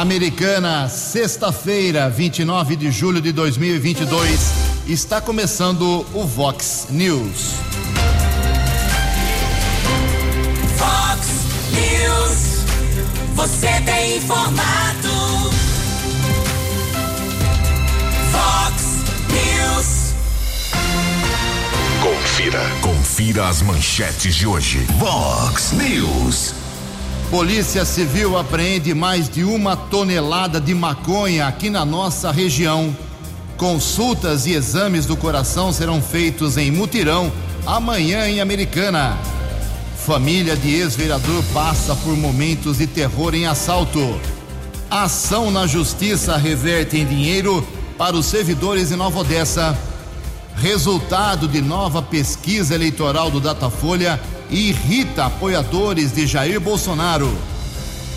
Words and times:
Americana, 0.00 0.88
sexta-feira, 0.88 2.08
29 2.08 2.76
de 2.76 2.88
julho 2.88 3.20
de 3.20 3.32
2022, 3.32 4.52
está 4.86 5.20
começando 5.20 6.06
o 6.14 6.24
Vox 6.24 6.86
News. 6.88 7.54
Vox 10.76 11.28
News, 11.72 12.64
você 13.34 13.66
tem 13.84 14.18
informado. 14.18 15.50
Vox 18.30 18.84
News. 19.32 20.14
Confira. 22.04 22.70
Confira 22.80 23.48
as 23.48 23.62
manchetes 23.62 24.36
de 24.36 24.46
hoje. 24.46 24.78
Vox 24.96 25.72
News. 25.72 26.54
Polícia 27.30 27.84
Civil 27.84 28.38
apreende 28.38 28.94
mais 28.94 29.28
de 29.28 29.44
uma 29.44 29.76
tonelada 29.76 30.58
de 30.58 30.74
maconha 30.74 31.46
aqui 31.46 31.68
na 31.68 31.84
nossa 31.84 32.32
região. 32.32 32.96
Consultas 33.58 34.46
e 34.46 34.52
exames 34.52 35.04
do 35.04 35.14
coração 35.14 35.70
serão 35.70 36.00
feitos 36.00 36.56
em 36.56 36.70
mutirão 36.70 37.30
amanhã 37.66 38.26
em 38.26 38.40
Americana. 38.40 39.18
Família 40.06 40.56
de 40.56 40.74
ex-vereador 40.74 41.44
passa 41.52 41.94
por 41.96 42.16
momentos 42.16 42.78
de 42.78 42.86
terror 42.86 43.34
em 43.34 43.46
assalto. 43.46 44.18
Ação 44.90 45.50
na 45.50 45.66
justiça 45.66 46.34
reverte 46.38 46.96
em 46.96 47.04
dinheiro 47.04 47.66
para 47.98 48.16
os 48.16 48.24
servidores 48.24 48.90
em 48.90 48.96
Nova 48.96 49.18
Odessa. 49.18 49.76
Resultado 50.60 51.46
de 51.46 51.62
nova 51.62 52.02
pesquisa 52.02 52.74
eleitoral 52.74 53.30
do 53.30 53.38
Datafolha 53.38 54.20
irrita 54.50 55.26
apoiadores 55.26 56.12
de 56.12 56.26
Jair 56.26 56.58
Bolsonaro. 56.58 57.30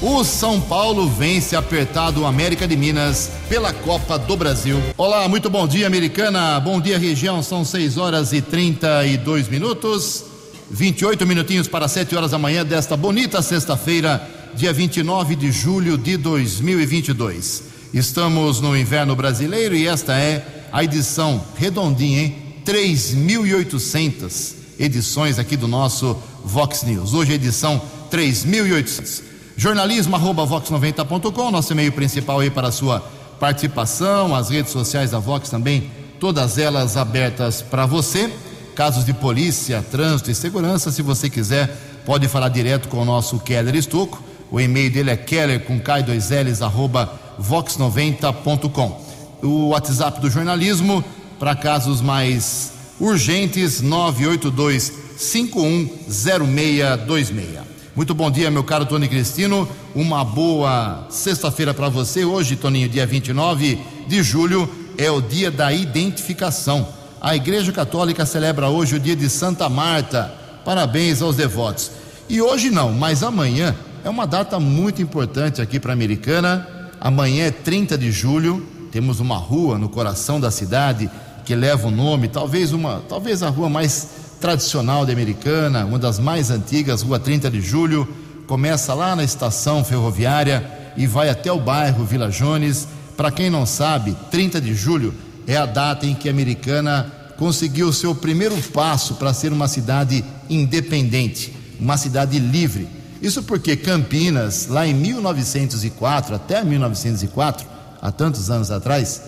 O 0.02 0.24
São 0.24 0.60
Paulo 0.60 1.08
vence 1.08 1.56
apertado 1.56 2.22
o 2.22 2.26
América 2.26 2.68
de 2.68 2.76
Minas 2.76 3.30
pela 3.48 3.72
Copa 3.72 4.18
do 4.18 4.36
Brasil. 4.36 4.82
Olá, 4.98 5.28
muito 5.28 5.52
bom 5.52 5.68
dia, 5.68 5.86
americana. 5.86 6.60
Bom 6.60 6.82
dia, 6.82 6.98
região. 6.98 7.44
São 7.44 7.64
6 7.64 8.00
horas 8.00 8.34
e 8.34 8.42
32 8.42 9.48
minutos. 9.48 10.24
28 10.72 11.28
minutinhos 11.28 11.68
para 11.68 11.88
7 11.88 12.16
horas 12.16 12.32
da 12.32 12.40
manhã 12.40 12.66
desta 12.66 12.98
bonita 12.98 13.44
sexta-feira, 13.44 14.28
dia 14.56 14.74
29 14.74 15.36
de 15.36 15.52
julho 15.52 15.96
de 15.96 16.18
2022. 16.18 17.64
Estamos 17.94 18.60
no 18.60 18.76
inverno 18.76 19.16
brasileiro 19.16 19.76
e 19.76 19.86
esta 19.86 20.18
é 20.18 20.61
a 20.72 20.84
edição 20.84 21.42
redondinha, 21.56 22.22
hein? 22.22 22.36
3.800 22.66 24.54
edições 24.80 25.40
aqui 25.40 25.58
do 25.58 25.68
nosso 25.68 26.16
Vox 26.44 26.84
News. 26.84 27.14
Hoje 27.14 27.34
é 27.34 27.36
edição 27.36 27.82
3.800. 28.12 29.24
Jornalismo 29.58 30.16
arroba 30.16 30.46
vox90.com, 30.46 31.52
nosso 31.52 31.74
e-mail 31.74 31.92
principal 31.92 32.40
aí 32.40 32.50
para 32.50 32.70
a 32.70 32.72
sua 32.72 33.00
participação, 33.40 34.36
as 34.36 34.50
redes 34.50 34.72
sociais 34.72 35.12
da 35.12 35.20
Vox 35.20 35.50
também, 35.50 35.92
todas 36.20 36.58
elas 36.58 36.98
abertas 36.98 37.62
para 37.62 37.86
você. 37.86 38.32
Casos 38.76 39.04
de 39.04 39.14
polícia, 39.14 39.86
trânsito 39.92 40.32
e 40.32 40.36
segurança, 40.36 40.92
se 40.92 41.02
você 41.02 41.30
quiser, 41.30 41.68
pode 42.06 42.28
falar 42.28 42.50
direto 42.50 42.88
com 42.88 43.02
o 43.02 43.06
nosso 43.06 43.38
Keller 43.40 43.76
Estocco. 43.76 44.24
O 44.50 44.60
e-mail 44.60 44.92
dele 44.92 45.12
é 45.12 45.18
keller 45.18 45.60
com 45.62 45.80
K2Ls 45.80 46.62
arroba 46.66 47.20
vox90.com. 47.42 49.11
O 49.42 49.70
WhatsApp 49.70 50.22
do 50.22 50.30
jornalismo 50.30 51.04
para 51.40 51.56
casos 51.56 52.02
mais 52.02 52.74
urgentes 53.00 53.82
982 53.82 54.92
510626. 55.18 57.72
Muito 57.96 58.14
bom 58.14 58.30
dia, 58.30 58.52
meu 58.52 58.64
caro 58.64 58.86
Tony 58.86 59.08
Cristino. 59.08 59.68
Uma 59.96 60.24
boa 60.24 61.08
sexta-feira 61.10 61.74
para 61.74 61.90
você. 61.90 62.24
Hoje, 62.24 62.56
Toninho, 62.56 62.88
dia 62.88 63.08
29 63.08 63.80
de 64.08 64.22
julho, 64.22 64.70
é 64.98 65.10
o 65.10 65.20
dia 65.20 65.50
da 65.50 65.74
identificação. 65.74 66.88
A 67.20 67.36
Igreja 67.36 67.72
Católica 67.72 68.24
celebra 68.26 68.70
hoje 68.70 68.96
o 68.96 69.00
dia 69.00 69.16
de 69.16 69.28
Santa 69.30 69.68
Marta. 69.68 70.32
Parabéns 70.64 71.22
aos 71.22 71.36
devotos. 71.36 71.92
E 72.30 72.42
hoje 72.42 72.70
não, 72.70 72.94
mas 72.94 73.24
amanhã 73.24 73.76
é 74.04 74.10
uma 74.10 74.26
data 74.26 74.60
muito 74.60 75.02
importante 75.02 75.62
aqui 75.62 75.80
para 75.80 75.92
a 75.92 75.94
Americana. 75.94 76.68
Amanhã 77.00 77.46
é 77.46 77.52
30 77.52 77.98
de 77.98 78.12
julho, 78.12 78.66
temos 78.92 79.20
uma 79.20 79.38
rua 79.38 79.78
no 79.78 79.90
coração 79.90 80.40
da 80.40 80.52
cidade 80.52 81.10
que 81.46 81.56
leva 81.56 81.88
o 81.88 81.92
nome, 81.92 82.28
talvez 82.28 82.74
uma, 82.74 83.02
talvez 83.08 83.42
a 83.42 83.50
rua 83.50 83.70
mais 83.70 84.08
tradicional 84.40 85.06
de 85.06 85.12
Americana, 85.12 85.86
uma 85.86 85.98
das 85.98 86.20
mais 86.20 86.52
antigas, 86.52 87.02
Rua 87.02 87.20
30 87.20 87.50
de 87.50 87.62
Julho, 87.62 88.08
começa 88.48 88.94
lá 88.94 89.16
na 89.16 89.24
estação 89.24 89.84
ferroviária 89.84 90.70
e 90.98 91.08
vai 91.08 91.30
até 91.30 91.52
o 91.52 91.60
bairro 91.60 92.04
Vila 92.04 92.30
Jones. 92.30 92.88
Para 93.16 93.32
quem 93.32 93.50
não 93.50 93.66
sabe, 93.66 94.16
30 94.30 94.60
de 94.60 94.74
julho 94.74 95.14
é 95.48 95.56
a 95.56 95.66
data 95.66 96.06
em 96.06 96.14
que 96.14 96.28
a 96.28 96.32
Americana 96.32 97.12
conseguiu 97.38 97.88
o 97.88 97.94
seu 97.94 98.14
primeiro 98.14 98.56
passo 98.74 99.16
para 99.16 99.34
ser 99.34 99.54
uma 99.54 99.68
cidade 99.68 100.24
independente, 100.50 101.56
uma 101.80 101.98
cidade 101.98 102.38
livre. 102.40 102.88
Isso 103.22 103.44
porque 103.44 103.76
Campinas, 103.76 104.68
lá 104.68 104.86
em 104.88 104.94
1904, 104.94 106.36
até 106.36 106.64
1904, 106.64 107.66
há 108.02 108.12
tantos 108.12 108.50
anos 108.50 108.72
atrás, 108.72 109.22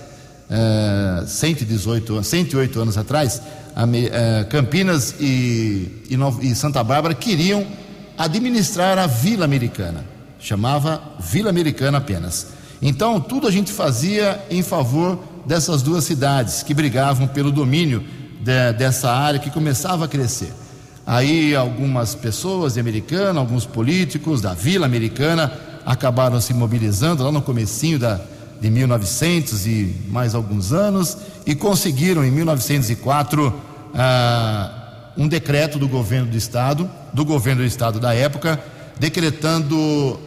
118, 1.27 2.19
eh, 2.19 2.23
108 2.23 2.79
anos 2.81 2.97
atrás, 2.97 3.41
eh, 3.75 4.45
Campinas 4.49 5.15
e, 5.19 6.03
e, 6.09 6.17
e 6.41 6.55
Santa 6.55 6.83
Bárbara 6.83 7.13
queriam 7.13 7.65
administrar 8.17 8.97
a 8.97 9.07
Vila 9.07 9.45
Americana. 9.45 10.05
Chamava 10.39 11.01
Vila 11.19 11.49
Americana 11.49 11.99
apenas. 11.99 12.47
Então, 12.81 13.19
tudo 13.21 13.47
a 13.47 13.51
gente 13.51 13.71
fazia 13.71 14.43
em 14.49 14.61
favor 14.61 15.17
dessas 15.45 15.81
duas 15.81 16.03
cidades 16.03 16.63
que 16.63 16.73
brigavam 16.73 17.27
pelo 17.27 17.51
domínio 17.51 18.03
de, 18.41 18.73
dessa 18.73 19.09
área 19.11 19.39
que 19.39 19.49
começava 19.49 20.05
a 20.05 20.07
crescer. 20.07 20.51
Aí, 21.05 21.55
algumas 21.55 22.15
pessoas 22.15 22.73
de 22.73 22.79
Americana, 22.79 23.39
alguns 23.39 23.65
políticos 23.65 24.41
da 24.41 24.53
Vila 24.53 24.85
Americana 24.85 25.51
acabaram 25.85 26.39
se 26.39 26.53
mobilizando 26.53 27.23
lá 27.23 27.31
no 27.31 27.41
comecinho 27.41 27.99
da, 27.99 28.19
de 28.63 28.69
1900 28.69 29.67
e 29.67 29.93
mais 30.07 30.33
alguns 30.33 30.71
anos 30.71 31.17
e 31.45 31.53
conseguiram 31.53 32.23
em 32.23 32.31
1904 32.31 33.53
ah, 33.93 35.09
um 35.17 35.27
decreto 35.27 35.77
do 35.77 35.85
governo 35.85 36.31
do 36.31 36.37
estado, 36.37 36.89
do 37.13 37.25
governo 37.25 37.61
do 37.61 37.67
estado 37.67 37.99
da 37.99 38.13
época, 38.13 38.57
decretando 38.97 40.17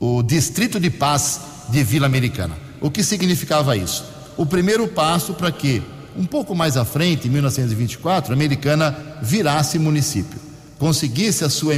o 0.00 0.20
distrito 0.24 0.80
de 0.80 0.90
paz 0.90 1.40
de 1.68 1.84
Vila 1.84 2.06
Americana. 2.06 2.58
O 2.80 2.90
que 2.90 3.04
significava 3.04 3.76
isso? 3.76 4.04
O 4.36 4.44
primeiro 4.44 4.88
passo 4.88 5.32
para 5.32 5.52
que 5.52 5.80
um 6.16 6.24
pouco 6.24 6.56
mais 6.56 6.76
à 6.76 6.84
frente, 6.84 7.28
em 7.28 7.30
1924, 7.30 8.32
a 8.32 8.34
Americana 8.34 8.98
virasse 9.22 9.78
município, 9.78 10.40
conseguisse 10.76 11.44
a 11.44 11.48
sua 11.48 11.74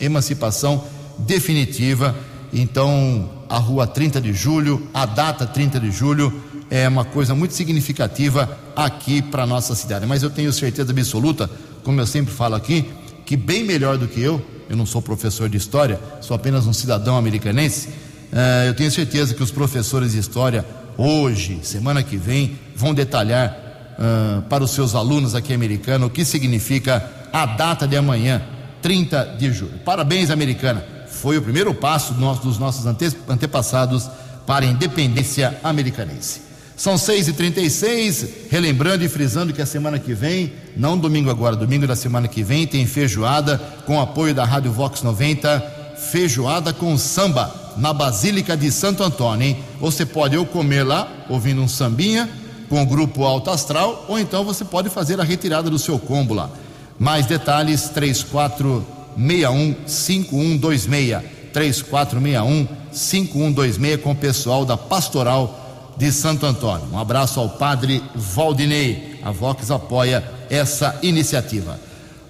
emancipação 0.00 0.82
definitiva. 1.18 2.16
Então, 2.50 3.28
a 3.48 3.58
rua 3.58 3.86
30 3.86 4.20
de 4.20 4.32
julho, 4.32 4.88
a 4.92 5.06
data 5.06 5.46
30 5.46 5.80
de 5.80 5.90
julho, 5.90 6.42
é 6.70 6.88
uma 6.88 7.04
coisa 7.04 7.34
muito 7.34 7.54
significativa 7.54 8.58
aqui 8.74 9.22
para 9.22 9.44
a 9.44 9.46
nossa 9.46 9.74
cidade. 9.74 10.06
Mas 10.06 10.22
eu 10.22 10.30
tenho 10.30 10.52
certeza 10.52 10.90
absoluta, 10.90 11.48
como 11.82 12.00
eu 12.00 12.06
sempre 12.06 12.32
falo 12.32 12.54
aqui, 12.54 12.90
que 13.24 13.36
bem 13.36 13.64
melhor 13.64 13.96
do 13.96 14.08
que 14.08 14.20
eu, 14.20 14.44
eu 14.68 14.76
não 14.76 14.86
sou 14.86 15.00
professor 15.00 15.48
de 15.48 15.56
história, 15.56 16.00
sou 16.20 16.34
apenas 16.34 16.66
um 16.66 16.72
cidadão 16.72 17.16
americanense, 17.16 17.88
uh, 17.88 18.66
eu 18.66 18.74
tenho 18.74 18.90
certeza 18.90 19.34
que 19.34 19.42
os 19.42 19.50
professores 19.50 20.12
de 20.12 20.18
história, 20.18 20.64
hoje, 20.96 21.60
semana 21.62 22.02
que 22.02 22.16
vem, 22.16 22.58
vão 22.74 22.94
detalhar 22.94 23.56
uh, 23.98 24.42
para 24.42 24.64
os 24.64 24.70
seus 24.70 24.94
alunos 24.94 25.34
aqui 25.34 25.52
americanos 25.52 26.08
o 26.08 26.10
que 26.10 26.24
significa 26.24 27.08
a 27.32 27.46
data 27.46 27.86
de 27.86 27.96
amanhã, 27.96 28.42
30 28.82 29.36
de 29.38 29.52
julho. 29.52 29.78
Parabéns, 29.84 30.30
americana! 30.30 30.93
Foi 31.24 31.38
o 31.38 31.42
primeiro 31.42 31.72
passo 31.72 32.12
dos 32.12 32.58
nossos 32.58 32.84
antepassados 33.26 34.10
para 34.46 34.66
a 34.66 34.68
independência 34.68 35.58
americanense. 35.64 36.42
São 36.76 36.96
6h36, 36.96 38.28
relembrando 38.50 39.02
e 39.02 39.08
frisando 39.08 39.50
que 39.50 39.62
a 39.62 39.64
semana 39.64 39.98
que 39.98 40.12
vem, 40.12 40.52
não 40.76 40.98
domingo 40.98 41.30
agora, 41.30 41.56
domingo 41.56 41.86
da 41.86 41.96
semana 41.96 42.28
que 42.28 42.42
vem, 42.42 42.66
tem 42.66 42.84
feijoada 42.84 43.56
com 43.86 43.98
apoio 43.98 44.34
da 44.34 44.44
Rádio 44.44 44.70
Vox 44.70 45.00
90, 45.00 45.94
feijoada 45.96 46.74
com 46.74 46.98
samba 46.98 47.72
na 47.78 47.94
Basílica 47.94 48.54
de 48.54 48.70
Santo 48.70 49.02
Antônio, 49.02 49.48
hein? 49.48 49.64
Você 49.80 50.04
pode 50.04 50.36
ou 50.36 50.44
comer 50.44 50.82
lá, 50.82 51.08
ouvindo 51.30 51.62
um 51.62 51.68
sambinha, 51.68 52.28
com 52.68 52.82
o 52.82 52.86
grupo 52.86 53.24
Alto 53.24 53.48
Astral, 53.48 54.04
ou 54.08 54.18
então 54.18 54.44
você 54.44 54.62
pode 54.62 54.90
fazer 54.90 55.18
a 55.18 55.24
retirada 55.24 55.70
do 55.70 55.78
seu 55.78 55.98
combo 55.98 56.34
lá. 56.34 56.50
Mais 56.98 57.24
detalhes, 57.24 57.88
34 57.88 58.86
61 59.16 59.74
5126 59.86 61.22
3461 61.52 62.66
5126 62.92 64.00
com 64.02 64.12
o 64.12 64.16
pessoal 64.16 64.64
da 64.64 64.76
Pastoral 64.76 65.94
de 65.96 66.10
Santo 66.10 66.44
Antônio. 66.46 66.88
Um 66.92 66.98
abraço 66.98 67.38
ao 67.38 67.48
padre 67.50 68.02
Valdinei. 68.14 69.20
A 69.22 69.30
Vox 69.30 69.70
apoia 69.70 70.24
essa 70.50 70.98
iniciativa. 71.02 71.78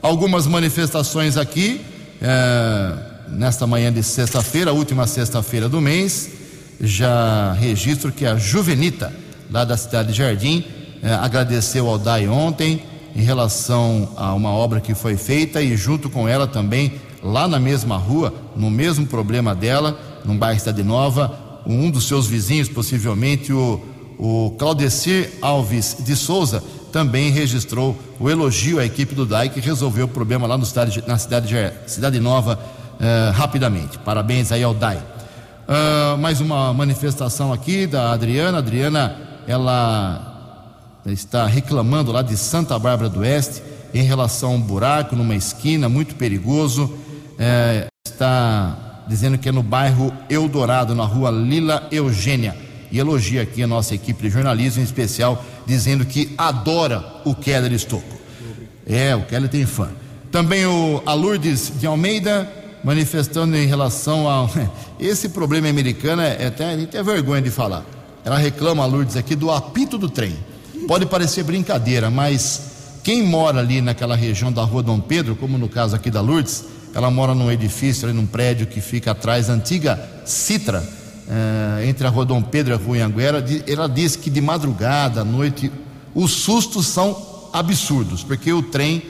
Algumas 0.02 0.46
manifestações 0.46 1.36
aqui, 1.36 1.80
é, 2.20 2.92
nesta 3.28 3.66
manhã 3.66 3.92
de 3.92 4.02
sexta-feira, 4.02 4.72
última 4.72 5.06
sexta-feira 5.06 5.68
do 5.68 5.80
mês. 5.80 6.30
já 6.80 7.52
registro 7.52 8.12
que 8.12 8.26
a 8.26 8.36
Juvenita, 8.36 9.12
lá 9.50 9.64
da 9.64 9.76
cidade 9.76 10.12
de 10.12 10.18
Jardim, 10.18 10.64
eh, 11.02 11.12
agradeceu 11.12 11.88
ao 11.88 11.98
DAI 11.98 12.26
ontem 12.26 12.82
em 13.14 13.22
relação 13.22 14.08
a 14.16 14.34
uma 14.34 14.50
obra 14.50 14.80
que 14.80 14.94
foi 14.94 15.16
feita 15.16 15.62
e 15.62 15.76
junto 15.76 16.10
com 16.10 16.28
ela 16.28 16.46
também, 16.46 16.94
lá 17.22 17.46
na 17.46 17.60
mesma 17.60 17.96
rua, 17.96 18.34
no 18.56 18.70
mesmo 18.70 19.06
problema 19.06 19.54
dela, 19.54 19.98
no 20.24 20.34
bairro 20.34 20.58
Cidade 20.58 20.82
Nova, 20.82 21.62
um 21.66 21.90
dos 21.90 22.06
seus 22.06 22.26
vizinhos, 22.26 22.68
possivelmente 22.68 23.52
o, 23.52 23.80
o 24.18 24.54
Claudecir 24.58 25.30
Alves 25.40 25.96
de 26.00 26.16
Souza, 26.16 26.62
também 26.92 27.30
registrou 27.30 27.96
o 28.20 28.30
elogio 28.30 28.78
à 28.78 28.84
equipe 28.84 29.14
do 29.14 29.26
DAI 29.26 29.48
que 29.48 29.60
resolveu 29.60 30.06
o 30.06 30.08
problema 30.08 30.46
lá 30.46 30.56
no 30.56 30.64
cidade, 30.64 31.02
na 31.06 31.18
cidade 31.18 31.48
de 31.48 31.90
Cidade 31.90 32.20
Nova 32.20 32.58
eh, 33.00 33.32
rapidamente. 33.34 33.98
Parabéns 33.98 34.52
aí 34.52 34.62
ao 34.62 34.72
DAI. 34.72 34.98
Uh, 35.66 36.18
mais 36.18 36.40
uma 36.40 36.74
manifestação 36.74 37.52
aqui 37.52 37.86
da 37.86 38.12
Adriana. 38.12 38.58
Adriana, 38.58 39.16
ela 39.48 40.33
está 41.12 41.46
reclamando 41.46 42.10
lá 42.10 42.22
de 42.22 42.36
Santa 42.36 42.78
Bárbara 42.78 43.08
do 43.08 43.20
Oeste 43.20 43.62
em 43.92 44.02
relação 44.02 44.52
a 44.52 44.54
um 44.54 44.60
buraco 44.60 45.14
numa 45.14 45.34
esquina 45.34 45.88
muito 45.88 46.14
perigoso. 46.14 46.92
Eh, 47.38 47.86
está 48.06 49.04
dizendo 49.06 49.36
que 49.36 49.48
é 49.48 49.52
no 49.52 49.62
bairro 49.62 50.12
Eldorado, 50.30 50.94
na 50.94 51.04
rua 51.04 51.30
Lila 51.30 51.86
Eugênia. 51.90 52.56
E 52.90 52.98
elogia 52.98 53.42
aqui 53.42 53.62
a 53.62 53.66
nossa 53.66 53.94
equipe 53.94 54.22
de 54.22 54.30
jornalismo, 54.30 54.80
em 54.80 54.84
especial, 54.84 55.44
dizendo 55.66 56.04
que 56.04 56.32
adora 56.38 57.04
o 57.24 57.34
Keller 57.34 57.72
Estocco. 57.72 58.16
É, 58.86 59.14
o 59.14 59.22
Keller 59.22 59.50
tem 59.50 59.66
fã. 59.66 59.90
Também 60.30 60.64
o 60.66 61.02
a 61.04 61.12
Lourdes 61.12 61.72
de 61.78 61.86
Almeida 61.86 62.50
manifestando 62.82 63.56
em 63.56 63.66
relação 63.66 64.28
a 64.28 64.48
esse 65.00 65.30
problema 65.30 65.68
americano 65.68 66.20
é 66.22 66.46
até 66.46 66.72
a 66.72 66.76
gente 66.76 66.96
é 66.96 67.02
vergonha 67.02 67.42
de 67.42 67.50
falar. 67.50 67.84
Ela 68.24 68.38
reclama 68.38 68.82
a 68.82 68.86
Lourdes 68.86 69.16
aqui 69.16 69.34
do 69.34 69.50
apito 69.50 69.98
do 69.98 70.08
trem. 70.08 70.36
Pode 70.86 71.06
parecer 71.06 71.42
brincadeira, 71.44 72.10
mas 72.10 72.60
quem 73.02 73.22
mora 73.22 73.60
ali 73.60 73.80
naquela 73.80 74.14
região 74.14 74.52
da 74.52 74.62
Rua 74.62 74.82
Dom 74.82 75.00
Pedro, 75.00 75.34
como 75.34 75.56
no 75.56 75.68
caso 75.68 75.96
aqui 75.96 76.10
da 76.10 76.20
Lourdes, 76.20 76.64
ela 76.94 77.10
mora 77.10 77.34
num 77.34 77.50
edifício, 77.50 78.06
ali 78.06 78.16
num 78.16 78.26
prédio 78.26 78.66
que 78.66 78.80
fica 78.80 79.12
atrás 79.12 79.46
da 79.46 79.54
antiga 79.54 79.98
Citra, 80.24 80.86
eh, 81.28 81.86
entre 81.88 82.06
a 82.06 82.10
Rua 82.10 82.24
Dom 82.26 82.42
Pedro 82.42 82.72
e 82.72 82.76
a 82.76 82.78
Rua 82.78 83.04
Anguera. 83.04 83.44
Ela 83.66 83.88
diz 83.88 84.14
que 84.14 84.28
de 84.28 84.40
madrugada, 84.40 85.22
à 85.22 85.24
noite, 85.24 85.72
os 86.14 86.32
sustos 86.32 86.86
são 86.86 87.48
absurdos, 87.52 88.22
porque 88.22 88.52
o 88.52 88.62
trem, 88.62 89.02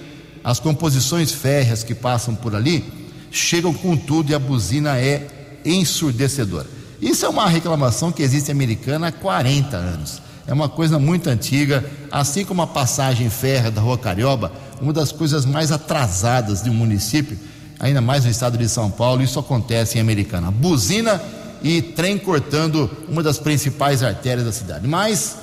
as 0.44 0.60
composições 0.60 1.32
férreas 1.32 1.82
que 1.82 1.94
passam 1.94 2.34
por 2.34 2.54
ali, 2.54 2.84
chegam 3.30 3.74
com 3.74 3.96
tudo 3.96 4.30
e 4.30 4.34
a 4.34 4.38
buzina 4.38 4.96
é 4.98 5.26
ensurdecedora. 5.64 6.68
Isso 7.02 7.26
é 7.26 7.28
uma 7.28 7.48
reclamação 7.48 8.12
que 8.12 8.22
existe 8.22 8.50
americana 8.50 9.08
há 9.08 9.12
40 9.12 9.76
anos. 9.76 10.23
É 10.46 10.52
uma 10.52 10.68
coisa 10.68 10.98
muito 10.98 11.28
antiga, 11.30 11.84
assim 12.12 12.44
como 12.44 12.60
a 12.60 12.66
passagem 12.66 13.30
férrea 13.30 13.70
da 13.70 13.80
Rua 13.80 13.96
Carioba, 13.96 14.52
uma 14.80 14.92
das 14.92 15.10
coisas 15.10 15.46
mais 15.46 15.72
atrasadas 15.72 16.62
de 16.62 16.68
um 16.68 16.74
município, 16.74 17.38
ainda 17.80 18.00
mais 18.00 18.24
no 18.24 18.30
estado 18.30 18.58
de 18.58 18.68
São 18.68 18.90
Paulo, 18.90 19.22
isso 19.22 19.38
acontece 19.38 19.96
em 19.96 20.00
Americana. 20.00 20.50
Buzina 20.50 21.20
e 21.62 21.80
trem 21.80 22.18
cortando 22.18 22.90
uma 23.08 23.22
das 23.22 23.38
principais 23.38 24.02
artérias 24.02 24.44
da 24.44 24.52
cidade. 24.52 24.86
Mas 24.86 25.36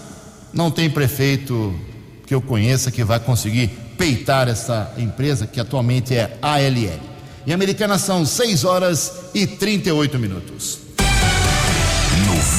não 0.54 0.70
tem 0.70 0.90
prefeito 0.90 1.74
que 2.28 2.36
eu 2.36 2.42
conheça 2.42 2.92
que 2.92 3.04
vai 3.04 3.20
conseguir 3.20 3.70
peitar 3.98 4.48
essa 4.48 4.94
empresa 4.98 5.48
que 5.48 5.60
atualmente 5.60 6.16
é 6.16 6.38
ALL. 6.42 7.00
Em 7.46 7.54
Americana 7.54 7.98
são 7.98 8.24
6 8.24 8.64
horas 8.64 9.12
e 9.34 9.48
38 9.48 10.20
minutos. 10.20 10.78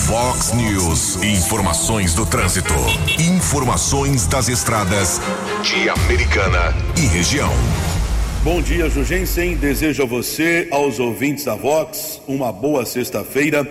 Fox 0.07 0.53
News, 0.53 1.23
informações 1.23 2.15
do 2.15 2.27
trânsito. 2.27 2.75
Informações 3.19 4.27
das 4.27 4.49
estradas 4.49 5.21
de 5.63 5.89
Americana 5.89 6.75
e 6.97 7.07
região. 7.07 7.51
Bom 8.43 8.61
dia, 8.61 8.91
Jugensen. 8.91 9.57
Desejo 9.57 10.03
a 10.03 10.07
você, 10.07 10.69
aos 10.71 10.99
ouvintes 10.99 11.45
da 11.45 11.55
Vox, 11.55 12.21
uma 12.27 12.53
boa 12.53 12.85
sexta-feira, 12.85 13.67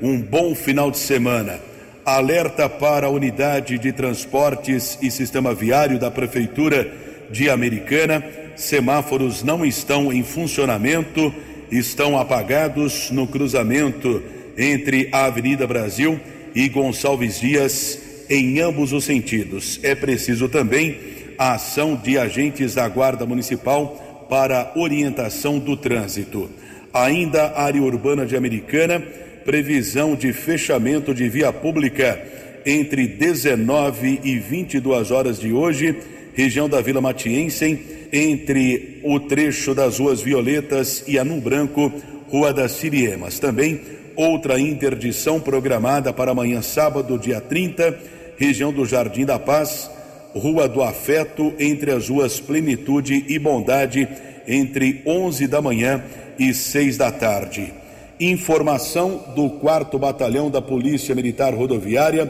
um 0.00 0.20
bom 0.20 0.54
final 0.54 0.90
de 0.90 0.98
semana. 0.98 1.60
Alerta 2.04 2.68
para 2.68 3.06
a 3.06 3.10
unidade 3.10 3.78
de 3.78 3.92
transportes 3.92 4.98
e 5.02 5.10
sistema 5.10 5.54
viário 5.54 5.98
da 5.98 6.10
Prefeitura 6.10 6.90
de 7.30 7.50
Americana 7.50 8.24
semáforos 8.56 9.42
não 9.42 9.64
estão 9.64 10.12
em 10.12 10.22
funcionamento, 10.22 11.34
estão 11.70 12.18
apagados 12.18 13.10
no 13.10 13.26
cruzamento 13.26 14.22
entre 14.56 15.08
a 15.12 15.26
Avenida 15.26 15.66
Brasil 15.66 16.20
e 16.54 16.68
Gonçalves 16.68 17.40
Dias, 17.40 17.98
em 18.28 18.60
ambos 18.60 18.92
os 18.92 19.04
sentidos. 19.04 19.80
É 19.82 19.94
preciso 19.94 20.48
também 20.48 20.98
a 21.36 21.54
ação 21.54 21.96
de 21.96 22.16
agentes 22.18 22.74
da 22.74 22.88
Guarda 22.88 23.26
Municipal 23.26 24.26
para 24.28 24.72
orientação 24.76 25.58
do 25.58 25.76
trânsito. 25.76 26.50
Ainda 26.92 27.58
área 27.58 27.82
urbana 27.82 28.24
de 28.24 28.36
Americana, 28.36 29.00
previsão 29.44 30.14
de 30.14 30.32
fechamento 30.32 31.12
de 31.12 31.28
via 31.28 31.52
pública 31.52 32.22
entre 32.64 33.06
19 33.06 34.20
e 34.24 34.38
22 34.38 35.10
horas 35.10 35.38
de 35.38 35.52
hoje, 35.52 35.96
região 36.34 36.68
da 36.68 36.80
Vila 36.80 37.00
Matiense 37.00 37.78
entre 38.12 39.00
o 39.02 39.18
trecho 39.18 39.74
das 39.74 39.98
ruas 39.98 40.22
Violetas 40.22 41.04
e 41.06 41.18
Anum 41.18 41.40
Branco, 41.40 41.92
Rua 42.28 42.52
das 42.52 42.72
Siriemas. 42.72 43.38
Também 43.38 43.80
outra 44.16 44.58
interdição 44.58 45.40
programada 45.40 46.12
para 46.12 46.32
amanhã, 46.32 46.62
sábado, 46.62 47.18
dia 47.18 47.40
30, 47.40 47.98
região 48.36 48.72
do 48.72 48.84
Jardim 48.84 49.24
da 49.24 49.38
Paz, 49.38 49.90
Rua 50.34 50.68
do 50.68 50.82
Afeto, 50.82 51.54
entre 51.58 51.92
as 51.92 52.08
ruas 52.08 52.40
Plenitude 52.40 53.24
e 53.28 53.38
Bondade, 53.38 54.08
entre 54.46 55.02
11 55.06 55.46
da 55.46 55.62
manhã 55.62 56.02
e 56.38 56.52
6 56.52 56.96
da 56.96 57.10
tarde. 57.10 57.72
Informação 58.18 59.32
do 59.34 59.50
4 59.50 59.98
Batalhão 59.98 60.50
da 60.50 60.62
Polícia 60.62 61.14
Militar 61.14 61.54
Rodoviária: 61.54 62.26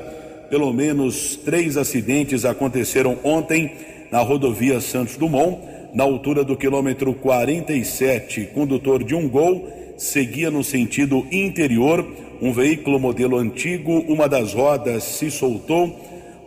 pelo 0.50 0.72
menos 0.72 1.36
três 1.36 1.76
acidentes 1.76 2.44
aconteceram 2.44 3.18
ontem 3.22 3.72
na 4.10 4.20
rodovia 4.20 4.80
Santos 4.80 5.16
Dumont 5.16 5.58
na 5.94 6.02
altura 6.04 6.42
do 6.42 6.56
quilômetro 6.56 7.14
47, 7.14 8.50
condutor 8.52 9.04
de 9.04 9.14
um 9.14 9.28
gol 9.28 9.83
seguia 9.96 10.50
no 10.50 10.64
sentido 10.64 11.26
interior, 11.30 12.06
um 12.40 12.52
veículo 12.52 12.98
modelo 12.98 13.36
antigo, 13.36 14.04
uma 14.08 14.28
das 14.28 14.52
rodas 14.52 15.04
se 15.04 15.30
soltou, 15.30 15.98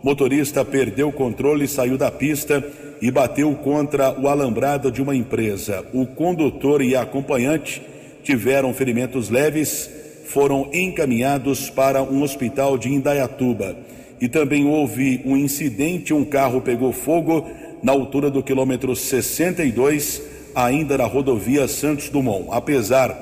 motorista 0.02 0.64
perdeu 0.64 1.08
o 1.08 1.12
controle, 1.12 1.66
saiu 1.66 1.96
da 1.96 2.10
pista 2.10 2.64
e 3.00 3.10
bateu 3.10 3.54
contra 3.54 4.18
o 4.18 4.28
alambrado 4.28 4.90
de 4.90 5.02
uma 5.02 5.14
empresa. 5.14 5.84
O 5.92 6.06
condutor 6.06 6.82
e 6.82 6.94
a 6.94 7.02
acompanhante 7.02 7.82
tiveram 8.22 8.74
ferimentos 8.74 9.30
leves, 9.30 9.90
foram 10.26 10.68
encaminhados 10.72 11.70
para 11.70 12.02
um 12.02 12.22
hospital 12.22 12.76
de 12.76 12.92
Indaiatuba. 12.92 13.76
E 14.20 14.28
também 14.28 14.66
houve 14.66 15.22
um 15.24 15.36
incidente, 15.36 16.12
um 16.12 16.24
carro 16.24 16.60
pegou 16.60 16.92
fogo 16.92 17.48
na 17.82 17.92
altura 17.92 18.30
do 18.30 18.42
quilômetro 18.42 18.94
62, 18.94 20.20
ainda 20.54 20.98
na 20.98 21.04
rodovia 21.04 21.68
Santos 21.68 22.08
Dumont. 22.08 22.48
Apesar 22.50 23.16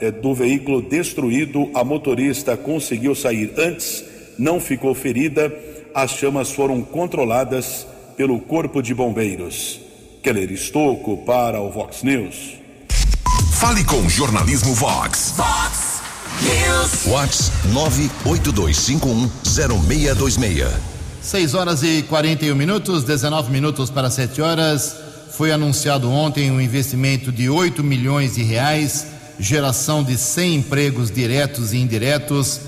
eh, 0.00 0.10
do 0.10 0.34
veículo 0.34 0.82
destruído, 0.82 1.70
a 1.74 1.84
motorista 1.84 2.56
conseguiu 2.56 3.14
sair 3.14 3.52
antes, 3.58 4.04
não 4.38 4.60
ficou 4.60 4.94
ferida. 4.94 5.52
As 5.94 6.12
chamas 6.12 6.50
foram 6.50 6.82
controladas 6.82 7.86
pelo 8.16 8.40
Corpo 8.40 8.82
de 8.82 8.94
Bombeiros. 8.94 9.78
Keller 10.22 10.50
Estocco 10.52 11.18
para 11.18 11.60
o 11.60 11.70
Vox 11.70 12.02
News. 12.02 12.56
Fale 13.52 13.84
com 13.84 13.98
o 13.98 14.08
Jornalismo 14.08 14.74
Vox. 14.74 15.34
Vox 15.36 16.00
News. 16.42 17.04
Vox 17.04 17.52
982510626. 17.72 20.68
6 21.20 21.54
horas 21.54 21.82
e 21.84 22.02
41 22.02 22.56
minutos, 22.56 23.04
19 23.04 23.52
minutos 23.52 23.90
para 23.90 24.10
7 24.10 24.42
horas. 24.42 25.11
Foi 25.32 25.50
anunciado 25.50 26.10
ontem 26.10 26.50
um 26.50 26.60
investimento 26.60 27.32
de 27.32 27.48
8 27.48 27.82
milhões 27.82 28.34
de 28.34 28.42
reais, 28.42 29.06
geração 29.40 30.04
de 30.04 30.18
100 30.18 30.56
empregos 30.56 31.10
diretos 31.10 31.72
e 31.72 31.78
indiretos 31.78 32.60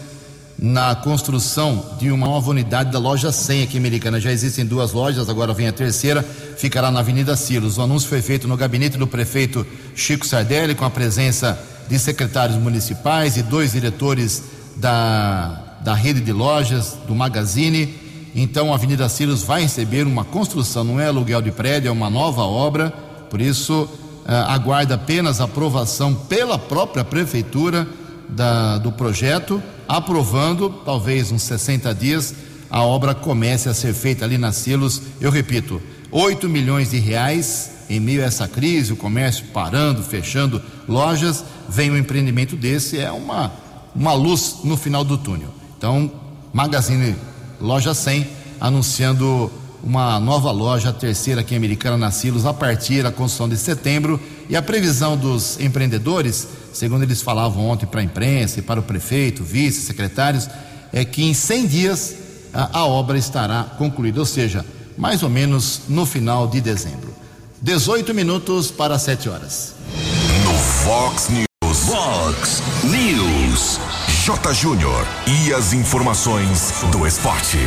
na 0.59 0.95
construção 0.95 1.95
de 1.99 2.11
uma 2.11 2.27
nova 2.27 2.49
unidade 2.49 2.91
da 2.91 2.99
loja 2.99 3.31
100 3.31 3.65
aqui 3.65 3.77
em 3.77 3.81
Americana. 3.81 4.19
Já 4.19 4.33
existem 4.33 4.65
duas 4.65 4.93
lojas, 4.93 5.29
agora 5.29 5.53
vem 5.53 5.69
a 5.69 5.73
terceira, 5.73 6.23
ficará 6.57 6.91
na 6.91 7.01
Avenida 7.01 7.37
Silos. 7.37 7.77
O 7.77 7.83
anúncio 7.83 8.09
foi 8.09 8.23
feito 8.23 8.49
no 8.49 8.57
gabinete 8.57 8.97
do 8.97 9.07
prefeito 9.07 9.67
Chico 9.95 10.27
Sardelli, 10.27 10.75
com 10.75 10.87
a 10.87 10.91
presença 10.91 11.59
de 11.87 11.99
secretários 11.99 12.57
municipais 12.57 13.37
e 13.37 13.43
dois 13.43 13.73
diretores 13.73 14.43
da, 14.77 15.77
da 15.83 15.93
rede 15.93 16.23
de 16.23 16.33
lojas, 16.33 16.97
do 17.07 17.15
Magazine 17.15 18.04
então 18.35 18.73
a 18.73 18.77
Avenida 18.77 19.09
Silos 19.09 19.43
vai 19.43 19.63
receber 19.63 20.07
uma 20.07 20.25
construção, 20.25 20.85
não 20.85 21.01
é 21.01 21.07
aluguel 21.07 21.41
de 21.41 21.53
prédio, 21.53 21.89
é 21.89 21.93
uma 21.93 22.11
nova 22.11 22.43
obra, 22.43 22.91
por 23.31 23.41
isso 23.41 23.89
eh, 24.27 24.33
aguarda 24.49 24.95
apenas 24.95 25.41
aprovação 25.41 26.15
pela 26.15 26.59
própria 26.59 27.05
prefeitura 27.05 27.87
da, 28.29 28.79
do 28.79 28.91
projeto 28.91 29.63
aprovando, 29.89 30.71
talvez 30.85 31.31
uns 31.31 31.43
60 31.43 31.95
dias, 31.95 32.35
a 32.71 32.83
obra 32.83 33.15
comece 33.15 33.69
a 33.69 33.75
ser 33.75 33.95
feita 33.95 34.25
ali 34.25 34.39
na 34.39 34.53
Silos. 34.53 35.01
Eu 35.21 35.31
repito, 35.31 35.81
8 36.11 36.49
milhões 36.49 36.91
de 36.91 36.99
reais 36.99 37.71
em 37.89 38.01
meio 38.01 38.23
a 38.23 38.27
essa 38.27 38.49
crise, 38.49 38.93
o 38.93 38.97
comércio 38.97 39.45
parando, 39.53 40.03
fechando 40.03 40.61
lojas, 40.89 41.45
vem 41.69 41.91
um 41.91 41.97
empreendimento 41.97 42.57
desse, 42.57 42.99
é 42.99 43.11
uma, 43.13 43.53
uma 43.95 44.15
luz 44.15 44.57
no 44.65 44.77
final 44.77 45.05
do 45.05 45.19
túnel. 45.19 45.51
Então, 45.77 46.11
Magazine 46.53 47.15
Loja 47.61 47.95
100 47.95 48.27
anunciando 48.61 49.51
uma 49.83 50.19
nova 50.19 50.51
loja, 50.51 50.89
a 50.89 50.93
terceira 50.93 51.43
aqui 51.43 51.55
em 51.55 51.59
Americana, 51.59 51.99
na 51.99 52.11
Silos, 52.11 52.47
a 52.47 52.55
partir 52.55 53.03
da 53.03 53.13
construção 53.13 53.49
de 53.49 53.57
setembro. 53.57 54.19
E 54.49 54.57
a 54.57 54.63
previsão 54.63 55.17
dos 55.17 55.61
empreendedores, 55.61 56.49
segundo 56.73 57.03
eles 57.03 57.21
falavam 57.21 57.69
ontem 57.69 57.87
para 57.87 58.01
a 58.01 58.05
imprensa 58.05 58.59
e 58.59 58.63
para 58.63 58.81
o 58.81 58.83
prefeito, 58.83 59.45
vice, 59.45 59.83
secretários, 59.83 60.49
é 60.93 61.05
que 61.05 61.23
em 61.23 61.35
100 61.35 61.67
dias 61.67 62.15
a, 62.53 62.79
a 62.79 62.87
obra 62.87 63.19
estará 63.19 63.65
concluída, 63.77 64.21
ou 64.21 64.27
seja, 64.27 64.65
mais 64.97 65.23
ou 65.23 65.29
menos 65.29 65.83
no 65.89 66.07
final 66.07 66.47
de 66.47 66.61
dezembro. 66.61 67.13
18 67.61 68.15
minutos 68.15 68.71
para 68.71 68.99
7 68.99 69.29
horas. 69.29 69.75
No 70.45 70.53
Fox 70.55 71.29
News. 71.29 71.79
Fox 71.87 72.63
News. 72.85 73.04
J. 74.25 74.55
Júnior. 74.55 75.07
E 75.27 75.53
as 75.53 75.75
informações 75.75 76.83
do 76.91 77.07
esporte. 77.07 77.59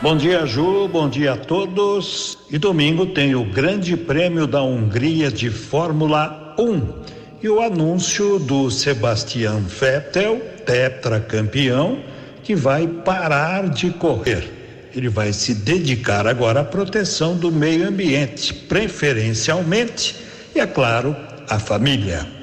Bom 0.00 0.16
dia, 0.16 0.46
Ju. 0.46 0.86
Bom 0.86 1.08
dia 1.08 1.32
a 1.32 1.36
todos. 1.36 2.38
E 2.48 2.56
domingo 2.58 3.06
tem 3.06 3.34
o 3.34 3.44
Grande 3.44 3.96
Prêmio 3.96 4.46
da 4.46 4.62
Hungria 4.62 5.32
de 5.32 5.50
Fórmula 5.50 6.54
1 6.56 7.42
e 7.42 7.48
o 7.48 7.60
anúncio 7.60 8.38
do 8.38 8.70
Sebastian 8.70 9.58
Vettel, 9.66 10.38
tetracampeão, 10.64 11.98
que 12.44 12.54
vai 12.54 12.86
parar 12.86 13.68
de 13.68 13.90
correr. 13.90 14.88
Ele 14.94 15.08
vai 15.08 15.32
se 15.32 15.54
dedicar 15.56 16.24
agora 16.24 16.60
à 16.60 16.64
proteção 16.64 17.36
do 17.36 17.50
meio 17.50 17.88
ambiente, 17.88 18.54
preferencialmente, 18.54 20.14
e 20.54 20.60
é 20.60 20.66
claro, 20.68 21.16
à 21.48 21.58
família. 21.58 22.41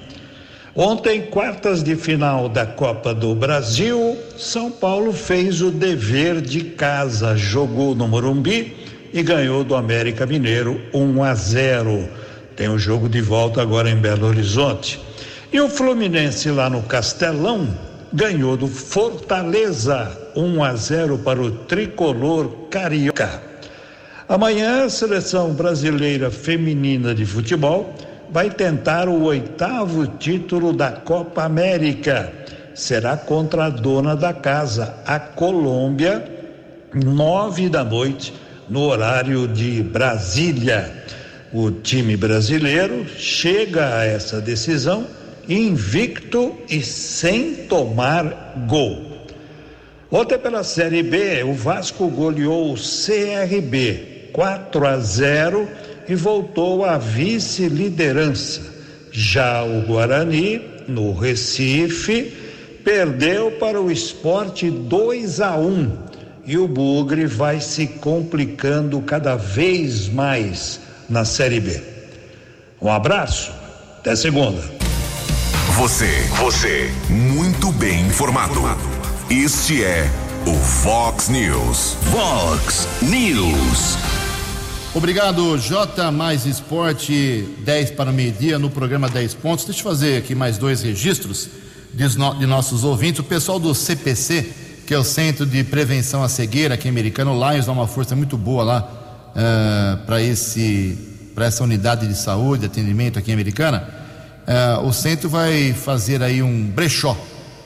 Ontem, 0.75 1.23
quartas 1.23 1.81
de 1.81 1.95
final 1.95 2.47
da 2.47 2.63
Copa 2.63 3.11
do 3.13 3.33
Brasil, 3.33 4.15
São 4.38 4.69
Paulo 4.69 5.11
fez 5.11 5.61
o 5.61 5.71
dever 5.71 6.41
de 6.41 6.61
casa, 6.61 7.35
jogou 7.35 7.95
no 7.95 8.07
Morumbi 8.07 8.77
e 9.11 9.23
ganhou 9.23 9.63
do 9.63 9.75
América 9.75 10.27
Mineiro 10.27 10.79
1 10.93 11.23
a 11.23 11.33
0. 11.33 12.07
Tem 12.55 12.69
o 12.69 12.77
jogo 12.77 13.09
de 13.09 13.19
volta 13.19 13.63
agora 13.63 13.89
em 13.89 13.95
Belo 13.95 14.27
Horizonte. 14.27 15.01
E 15.51 15.59
o 15.59 15.67
Fluminense 15.67 16.51
lá 16.51 16.69
no 16.69 16.83
Castelão 16.83 17.67
ganhou 18.13 18.55
do 18.55 18.67
Fortaleza 18.67 20.15
1 20.35 20.63
a 20.63 20.75
0 20.75 21.17
para 21.17 21.41
o 21.41 21.49
tricolor 21.49 22.67
carioca. 22.69 23.41
Amanhã, 24.27 24.85
a 24.85 24.89
seleção 24.89 25.51
brasileira 25.53 26.29
feminina 26.29 27.15
de 27.15 27.25
futebol 27.25 27.91
vai 28.31 28.50
tentar 28.50 29.07
o 29.07 29.24
oitavo 29.24 30.05
título 30.05 30.71
da 30.71 30.91
Copa 30.91 31.43
América. 31.43 32.31
Será 32.74 33.17
contra 33.17 33.65
a 33.65 33.69
dona 33.69 34.15
da 34.15 34.33
casa, 34.33 34.95
a 35.05 35.19
Colômbia, 35.19 36.24
nove 36.93 37.67
da 37.67 37.83
noite, 37.83 38.33
no 38.69 38.81
horário 38.81 39.48
de 39.48 39.81
Brasília. 39.83 41.03
O 41.51 41.71
time 41.71 42.15
brasileiro 42.15 43.05
chega 43.17 43.98
a 43.98 44.05
essa 44.05 44.39
decisão 44.39 45.07
invicto 45.48 46.55
e 46.69 46.81
sem 46.81 47.55
tomar 47.65 48.53
gol. 48.67 49.09
Ontem 50.12 50.38
pela 50.38 50.63
Série 50.63 51.01
B, 51.01 51.43
o 51.43 51.53
Vasco 51.53 52.07
goleou 52.07 52.74
o 52.74 52.75
CRB 52.75 54.29
4 54.31 54.88
a 54.88 54.98
0 54.98 55.67
e 56.09 56.15
voltou 56.15 56.83
à 56.83 56.97
vice-liderança. 56.97 58.61
Já 59.11 59.63
o 59.63 59.83
Guarani, 59.83 60.61
no 60.87 61.13
Recife, 61.13 62.33
perdeu 62.83 63.51
para 63.51 63.79
o 63.79 63.91
esporte 63.91 64.69
2 64.69 65.39
a 65.39 65.55
1 65.55 66.09
e 66.45 66.57
o 66.57 66.67
Bugre 66.67 67.27
vai 67.27 67.61
se 67.61 67.85
complicando 67.85 68.99
cada 69.01 69.35
vez 69.35 70.09
mais 70.09 70.81
na 71.07 71.23
Série 71.23 71.59
B. 71.59 71.79
Um 72.81 72.89
abraço, 72.89 73.51
até 73.99 74.15
segunda. 74.15 74.61
Você, 75.75 76.09
você, 76.39 76.89
muito 77.09 77.71
bem 77.73 78.01
informado. 78.07 78.61
Este 79.29 79.83
é 79.83 80.09
o 80.47 80.55
Fox 80.55 81.29
News. 81.29 81.95
Fox 82.11 82.87
News. 83.01 84.08
Obrigado, 84.91 85.55
J 85.60 86.12
mais 86.12 86.48
Esporte, 86.48 87.48
10 87.60 87.91
para 87.91 88.10
o 88.10 88.13
meio-dia 88.13 88.58
no 88.58 88.72
programa 88.72 89.08
10 89.08 89.36
pontos. 89.36 89.63
Deixa 89.63 89.81
eu 89.81 89.84
fazer 89.84 90.17
aqui 90.17 90.34
mais 90.34 90.58
dois 90.58 90.81
registros 90.81 91.48
de, 91.93 92.17
no, 92.17 92.34
de, 92.34 92.48
nossos 92.48 92.84
ouvintes. 92.84 93.19
O 93.19 93.24
pessoal 93.24 93.60
do 93.60 93.75
CPC, 93.75 94.51
que 94.88 94.93
é 94.93 94.98
o 94.98 95.03
Centro 95.03 95.46
de 95.46 95.63
Prevenção 95.63 96.24
à 96.24 96.27
Cegueira 96.27 96.74
aqui 96.74 96.89
Americano, 96.89 97.34
Lions 97.34 97.67
dá 97.67 97.72
uma 97.72 97.86
força 97.86 98.15
muito 98.15 98.36
boa 98.36 98.63
lá 98.63 99.31
uh, 99.36 100.05
para 100.08 100.24
esse 100.24 100.98
para 101.36 101.46
essa 101.46 101.63
unidade 101.63 102.08
de 102.08 102.15
saúde, 102.15 102.65
atendimento 102.65 103.19
aqui 103.19 103.31
Americana. 103.31 103.88
Uh, 104.48 104.88
o 104.88 104.91
centro 104.91 105.29
vai 105.29 105.72
fazer 105.72 106.24
aí 106.24 106.41
um 106.41 106.65
brechó 106.65 107.15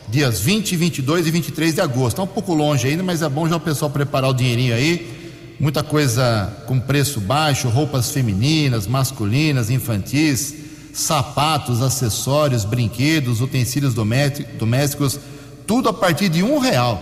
dias 0.10 0.42
20, 0.42 0.76
22 0.76 1.26
e 1.26 1.32
23 1.32 1.76
de 1.76 1.82
agosto. 1.82 2.10
Está 2.10 2.24
um 2.24 2.28
pouco 2.28 2.54
longe 2.54 2.86
ainda, 2.86 3.02
mas 3.02 3.22
é 3.22 3.30
bom 3.30 3.48
já 3.48 3.56
o 3.56 3.62
pessoal 3.62 3.90
preparar 3.90 4.30
o 4.30 4.34
dinheirinho 4.34 4.76
aí 4.76 5.23
muita 5.64 5.82
coisa 5.82 6.54
com 6.68 6.78
preço 6.78 7.22
baixo, 7.22 7.70
roupas 7.70 8.12
femininas, 8.12 8.86
masculinas, 8.86 9.70
infantis, 9.70 10.54
sapatos, 10.92 11.82
acessórios, 11.82 12.66
brinquedos, 12.66 13.40
utensílios 13.40 13.94
domésticos, 13.94 15.18
tudo 15.66 15.88
a 15.88 15.94
partir 15.94 16.28
de 16.28 16.44
um 16.44 16.60
real. 16.60 17.02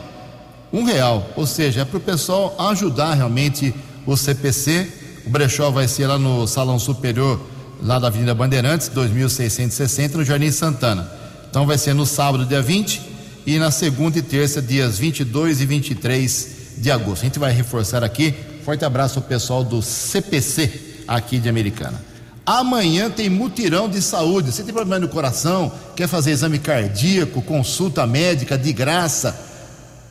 Um 0.72 0.84
real, 0.84 1.27
ou 1.36 1.48
seja, 1.48 1.82
é 1.82 1.86
para 1.86 1.98
o 1.98 2.01
pessoal 2.01 2.56
ajudar 2.70 3.15
realmente 3.15 3.74
o 4.06 4.15
CPC. 4.15 4.88
O 5.25 5.32
brechó 5.32 5.72
vai 5.72 5.88
ser 5.88 6.06
lá 6.06 6.20
no 6.20 6.46
Salão 6.46 6.77
Superior, 6.77 7.41
lá 7.82 7.98
da 7.98 8.10
Avenida 8.10 8.36
Bandeirantes, 8.36 8.89
2660, 8.89 10.20
no 10.20 10.24
Jardim 10.24 10.51
Santana. 10.51 11.12
Então 11.50 11.65
vai 11.65 11.80
ser 11.80 11.96
no 11.96 12.06
sábado, 12.06 12.46
dia 12.46 12.62
20, 12.62 13.01
e 13.44 13.58
na 13.58 13.72
segunda 13.72 14.20
e 14.20 14.22
terça, 14.22 14.62
dias 14.62 15.00
22 15.00 15.62
e 15.62 15.65
23 15.65 16.50
de 16.77 16.91
agosto. 16.91 17.24
A 17.24 17.25
gente 17.25 17.39
vai 17.39 17.51
reforçar 17.51 18.03
aqui. 18.03 18.50
Forte 18.63 18.86
abraço 18.86 19.20
ao 19.20 19.25
pessoal 19.25 19.63
do 19.63 19.82
CPC 19.82 21.03
aqui 21.08 21.39
de 21.39 21.50
Americana. 21.50 22.01
Amanhã 22.46 23.10
tem 23.10 23.30
mutirão 23.30 23.89
de 23.89 24.01
saúde. 24.01 24.51
Você 24.51 24.63
tem 24.63 24.74
problema 24.74 25.00
no 25.00 25.08
coração, 25.08 25.72
quer 25.96 26.08
fazer 26.08 26.32
exame 26.32 26.60
cardíaco, 26.60 27.41
consulta 27.41 28.06
médica 28.06 28.58
de 28.58 28.72
graça? 28.72 29.36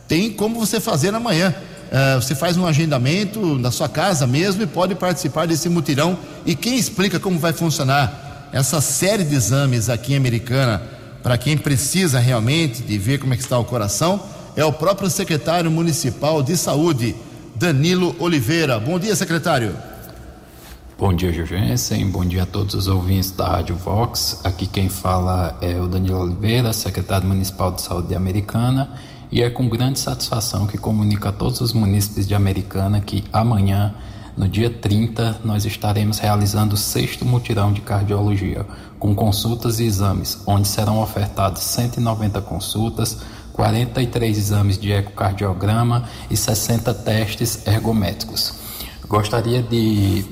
Tem 0.07 0.31
como 0.31 0.59
você 0.59 0.79
fazer 0.79 1.13
amanhã. 1.13 1.53
Uh, 1.91 2.21
você 2.21 2.35
faz 2.35 2.57
um 2.57 2.65
agendamento 2.65 3.57
na 3.57 3.69
sua 3.71 3.89
casa 3.89 4.25
mesmo 4.25 4.63
e 4.63 4.67
pode 4.67 4.95
participar 4.95 5.47
desse 5.47 5.69
mutirão. 5.69 6.17
E 6.45 6.55
quem 6.55 6.77
explica 6.77 7.19
como 7.19 7.39
vai 7.39 7.53
funcionar 7.53 8.49
essa 8.51 8.81
série 8.81 9.23
de 9.23 9.35
exames 9.35 9.89
aqui 9.89 10.13
em 10.13 10.17
Americana 10.17 10.81
para 11.23 11.37
quem 11.37 11.57
precisa 11.57 12.19
realmente 12.19 12.81
de 12.81 12.97
ver 12.97 13.19
como 13.19 13.33
é 13.33 13.37
que 13.37 13.43
está 13.43 13.57
o 13.57 13.65
coração 13.65 14.21
é 14.55 14.65
o 14.65 14.73
próprio 14.73 15.09
secretário 15.09 15.71
municipal 15.71 16.43
de 16.43 16.57
saúde, 16.57 17.15
Danilo 17.61 18.15
Oliveira. 18.17 18.79
Bom 18.79 18.97
dia, 18.97 19.15
secretário. 19.15 19.75
Bom 20.97 21.13
dia, 21.13 21.31
Jurgensen. 21.31 22.09
Bom 22.09 22.25
dia 22.25 22.41
a 22.41 22.45
todos 22.47 22.73
os 22.73 22.87
ouvintes 22.87 23.29
da 23.29 23.47
Rádio 23.47 23.75
Vox. 23.75 24.41
Aqui 24.43 24.65
quem 24.65 24.89
fala 24.89 25.55
é 25.61 25.79
o 25.79 25.87
Danilo 25.87 26.21
Oliveira, 26.21 26.73
secretário 26.73 27.27
municipal 27.27 27.71
de 27.71 27.83
saúde 27.83 28.07
de 28.07 28.15
Americana. 28.15 28.89
E 29.31 29.43
é 29.43 29.49
com 29.51 29.69
grande 29.69 29.99
satisfação 29.99 30.65
que 30.65 30.75
comunica 30.75 31.29
a 31.29 31.31
todos 31.31 31.61
os 31.61 31.71
munícipes 31.71 32.27
de 32.27 32.33
Americana 32.33 32.99
que 32.99 33.23
amanhã, 33.31 33.93
no 34.35 34.49
dia 34.49 34.71
30, 34.71 35.41
nós 35.45 35.63
estaremos 35.63 36.17
realizando 36.17 36.73
o 36.73 36.77
sexto 36.77 37.23
mutirão 37.23 37.71
de 37.71 37.81
cardiologia, 37.81 38.65
com 38.97 39.13
consultas 39.13 39.79
e 39.79 39.83
exames, 39.83 40.41
onde 40.47 40.67
serão 40.67 40.99
ofertadas 40.99 41.59
190 41.59 42.41
consultas 42.41 43.19
43 43.53 44.37
exames 44.37 44.77
de 44.77 44.91
ecocardiograma 44.91 46.09
e 46.29 46.37
60 46.37 46.93
testes 46.93 47.65
ergométricos. 47.67 48.53
Gostaria 49.07 49.61
de 49.61 50.25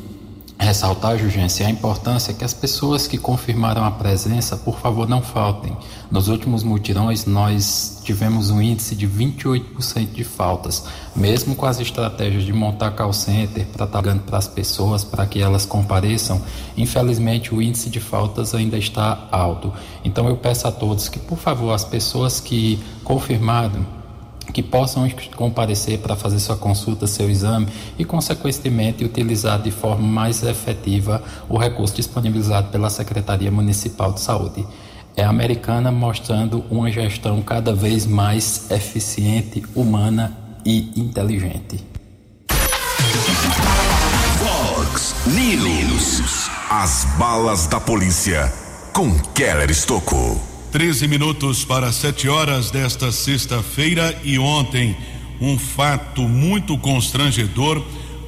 ressaltar, 0.66 1.18
Jugência, 1.18 1.66
a 1.66 1.70
importância 1.70 2.34
que 2.34 2.44
as 2.44 2.54
pessoas 2.54 3.08
que 3.08 3.18
confirmaram 3.18 3.84
a 3.84 3.92
presença, 3.92 4.58
por 4.58 4.78
favor, 4.78 5.08
não 5.08 5.22
faltem. 5.22 5.76
Nos 6.12 6.28
últimos 6.28 6.64
mutirões, 6.64 7.26
nós 7.26 8.02
tivemos 8.04 8.50
um 8.50 8.62
índice 8.62 8.94
de 8.96 9.08
28% 9.08 10.12
de 10.12 10.24
faltas, 10.24 10.84
mesmo 11.16 11.56
com 11.56 11.66
as 11.66 11.80
estratégias 11.80 12.44
de 12.44 12.52
montar 12.52 12.92
call 12.92 13.14
center 13.14 13.66
para 13.68 13.86
estar 13.86 14.02
tá 14.04 14.16
para 14.16 14.38
as 14.38 14.48
pessoas, 14.48 15.04
para 15.04 15.26
que 15.26 15.42
elas 15.42 15.66
compareçam. 15.66 16.42
Infelizmente, 16.76 17.56
o 17.56 17.62
índice 17.62 17.90
de 17.90 18.00
faltas 18.00 18.54
ainda 18.54 18.78
está 18.78 19.28
alto. 19.32 19.72
Então, 20.04 20.28
eu 20.28 20.36
peço 20.36 20.68
a 20.68 20.72
todos 20.72 21.08
que, 21.08 21.20
por 21.20 21.38
favor, 21.38 21.72
as 21.74 21.86
pessoas 21.86 22.40
que 22.40 22.80
confirmaram 23.04 23.99
que 24.52 24.64
possam 24.64 25.10
comparecer 25.36 26.00
para 26.00 26.16
fazer 26.16 26.40
sua 26.40 26.58
consulta, 26.58 27.08
seu 27.08 27.30
exame 27.30 27.68
e, 27.98 28.06
consequentemente, 28.06 29.04
utilizar 29.04 29.62
de 29.62 29.72
forma 29.72 30.08
mais 30.08 30.44
efetiva 30.44 31.22
o 31.48 31.58
recurso 31.58 31.96
disponibilizado 31.96 32.70
pela 32.70 32.90
Secretaria 32.90 33.52
Municipal 33.52 34.14
de 34.14 34.22
Saúde. 34.22 34.66
É 35.16 35.24
americana 35.24 35.92
mostrando 35.92 36.64
uma 36.70 36.90
gestão 36.92 37.42
cada 37.42 37.74
vez 37.74 38.06
mais 38.06 38.70
eficiente, 38.72 39.64
humana 39.76 40.38
e 40.66 40.92
inteligente. 41.00 41.84
Fox 44.40 45.16
News. 45.28 46.50
As 46.70 47.06
balas 47.18 47.68
da 47.68 47.80
polícia 47.80 48.52
com 48.94 49.18
Keller 49.34 49.70
Estocou. 49.70 50.49
13 50.72 51.08
minutos 51.08 51.66
para 51.66 51.92
7 51.92 52.30
horas 52.30 52.70
desta 52.70 53.12
sexta-feira 53.12 54.16
e 54.24 54.38
ontem 54.38 54.96
um 55.42 55.58
fato 55.58 56.22
muito 56.22 56.78
constrangedor. 56.78 57.84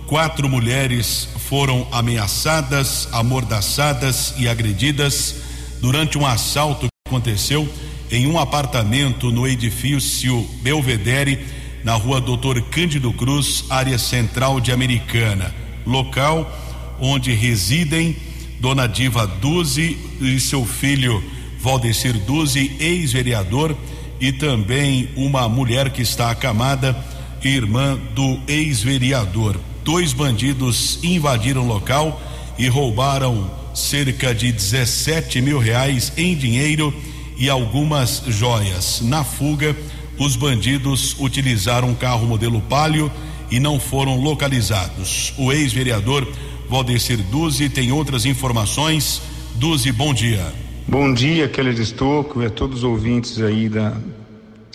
Quatro 0.07 0.50
mulheres 0.50 1.29
foram 1.48 1.88
ameaçadas, 1.91 3.07
amordaçadas 3.12 4.33
e 4.39 4.48
agredidas 4.48 5.36
durante 5.81 6.17
um 6.17 6.25
assalto 6.25 6.88
que 6.88 7.10
aconteceu 7.10 7.69
em 8.10 8.25
um 8.25 8.39
apartamento 8.39 9.29
no 9.29 9.48
edifício 9.48 10.41
Belvedere, 10.63 11.45
na 11.83 11.93
rua 11.93 12.19
Doutor 12.19 12.60
Cândido 12.63 13.13
Cruz, 13.13 13.65
área 13.69 14.00
central 14.00 14.60
de 14.60 14.71
Americana, 14.71 15.53
local 15.86 16.51
onde 17.00 17.33
residem 17.33 18.15
Dona 18.60 18.88
Diva 18.88 19.27
Duzi 19.27 19.95
e 20.19 20.39
seu 20.39 20.65
filho 20.65 21.24
Valdecir 21.62 22.13
Duzi, 22.20 22.75
ex-vereador, 22.80 23.75
e 24.20 24.32
também 24.32 25.10
uma 25.15 25.48
mulher 25.48 25.89
que 25.91 26.01
está 26.01 26.32
acamada, 26.32 26.96
irmã 27.44 27.98
do 28.13 28.39
ex-vereador. 28.48 29.60
Dois 29.84 30.13
bandidos 30.13 31.00
invadiram 31.03 31.63
o 31.63 31.68
local 31.68 32.22
e 32.58 32.68
roubaram 32.68 33.50
cerca 33.74 34.34
de 34.34 34.51
17 34.51 35.41
mil 35.41 35.58
reais 35.58 36.12
em 36.18 36.36
dinheiro 36.36 36.94
e 37.38 37.50
algumas 37.50 38.24
joias. 38.27 39.01
Na 39.01 39.24
fuga, 39.24 39.75
os 40.20 40.36
bandidos 40.36 41.15
utilizaram 41.20 41.89
um 41.89 41.96
carro 41.96 42.27
modelo 42.27 42.62
Palio 42.62 43.12
e 43.50 43.60
não 43.60 43.80
foram 43.80 44.20
localizados. 44.20 45.34
O 45.38 45.51
ex-vereador 45.51 46.27
Valdecir 46.70 47.18
Duzi 47.18 47.70
tem 47.70 47.91
outras 47.91 48.25
informações. 48.25 49.22
Duzi, 49.56 49.91
bom 49.91 50.13
dia. 50.13 50.61
Bom 50.88 51.13
dia, 51.13 51.47
Keller 51.47 51.79
Estocco 51.79 52.41
e 52.41 52.45
a 52.45 52.50
todos 52.50 52.79
os 52.79 52.83
ouvintes 52.83 53.39
aí 53.39 53.69
da, 53.69 53.93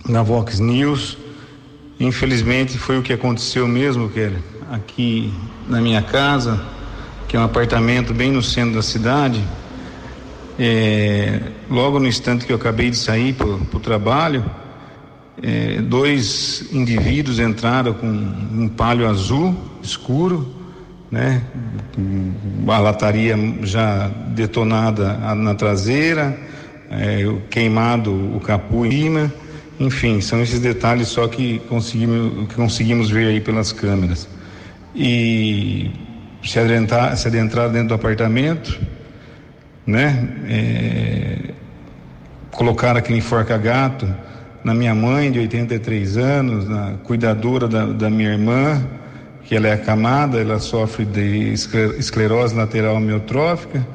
da 0.08 0.22
Vox 0.22 0.60
News. 0.60 1.18
Infelizmente 1.98 2.78
foi 2.78 2.98
o 2.98 3.02
que 3.02 3.12
aconteceu 3.12 3.66
mesmo, 3.66 4.08
Keller, 4.08 4.38
aqui 4.70 5.32
na 5.68 5.80
minha 5.80 6.00
casa, 6.00 6.64
que 7.28 7.36
é 7.36 7.40
um 7.40 7.44
apartamento 7.44 8.14
bem 8.14 8.30
no 8.30 8.40
centro 8.40 8.76
da 8.76 8.82
cidade. 8.82 9.42
É, 10.58 11.40
logo 11.68 11.98
no 11.98 12.06
instante 12.06 12.46
que 12.46 12.52
eu 12.52 12.56
acabei 12.56 12.88
de 12.88 12.96
sair 12.96 13.34
para 13.34 13.46
o 13.48 13.80
trabalho, 13.80 14.44
é, 15.42 15.82
dois 15.82 16.66
indivíduos 16.72 17.40
entraram 17.40 17.92
com 17.92 18.06
um 18.06 18.68
palho 18.68 19.06
azul 19.06 19.54
escuro 19.82 20.54
né? 21.10 21.42
A 22.68 22.78
lataria 22.78 23.36
já 23.62 24.08
detonada 24.28 25.34
na 25.34 25.54
traseira, 25.54 26.36
é, 26.90 27.25
queimado 27.50 28.12
o 28.12 28.40
capô 28.40 28.84
em 28.84 28.90
cima, 28.90 29.32
enfim, 29.78 30.20
são 30.20 30.42
esses 30.42 30.60
detalhes 30.60 31.08
só 31.08 31.28
que 31.28 31.58
conseguimos, 31.68 32.48
que 32.48 32.54
conseguimos 32.54 33.10
ver 33.10 33.28
aí 33.28 33.40
pelas 33.40 33.72
câmeras. 33.72 34.28
E 34.94 35.90
se 36.42 36.59
adentrar, 36.59 37.16
se 37.16 37.28
adentrar 37.28 37.68
dentro 37.68 37.88
do 37.88 37.94
apartamento, 37.94 38.81
né? 39.87 40.28
É, 40.48 41.38
colocar 42.50 42.96
aquele 42.96 43.18
enforca-gato 43.18 44.09
na 44.64 44.72
minha 44.72 44.94
mãe 44.94 45.31
de 45.31 45.38
83 45.38 46.16
anos, 46.16 46.68
na 46.68 46.94
cuidadora 47.04 47.68
da, 47.68 47.85
da 47.85 48.11
minha 48.11 48.31
irmã, 48.31 48.83
que 49.46 49.54
ela 49.54 49.68
é 49.68 49.72
acamada, 49.72 50.40
ela 50.40 50.59
sofre 50.59 51.04
de 51.04 51.52
esclerose 51.98 52.54
lateral 52.54 52.96
amiotrófica 52.96 53.87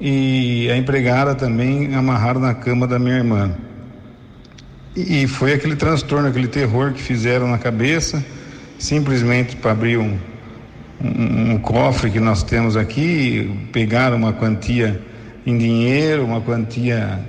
e 0.00 0.68
a 0.70 0.76
empregada 0.76 1.34
também 1.34 1.94
amarraram 1.94 2.40
na 2.40 2.54
cama 2.54 2.86
da 2.86 2.98
minha 2.98 3.16
irmã. 3.16 3.54
E 4.96 5.26
foi 5.26 5.52
aquele 5.52 5.76
transtorno, 5.76 6.28
aquele 6.28 6.48
terror 6.48 6.92
que 6.92 7.02
fizeram 7.02 7.46
na 7.48 7.58
cabeça, 7.58 8.24
simplesmente 8.78 9.56
para 9.56 9.72
abrir 9.72 9.98
um, 9.98 10.16
um, 11.02 11.52
um, 11.52 11.58
cofre 11.58 12.10
que 12.10 12.20
nós 12.20 12.42
temos 12.42 12.74
aqui, 12.74 13.68
pegaram 13.72 14.16
uma 14.16 14.32
quantia 14.32 14.98
em 15.44 15.58
dinheiro, 15.58 16.24
uma 16.24 16.40
quantia 16.40 17.20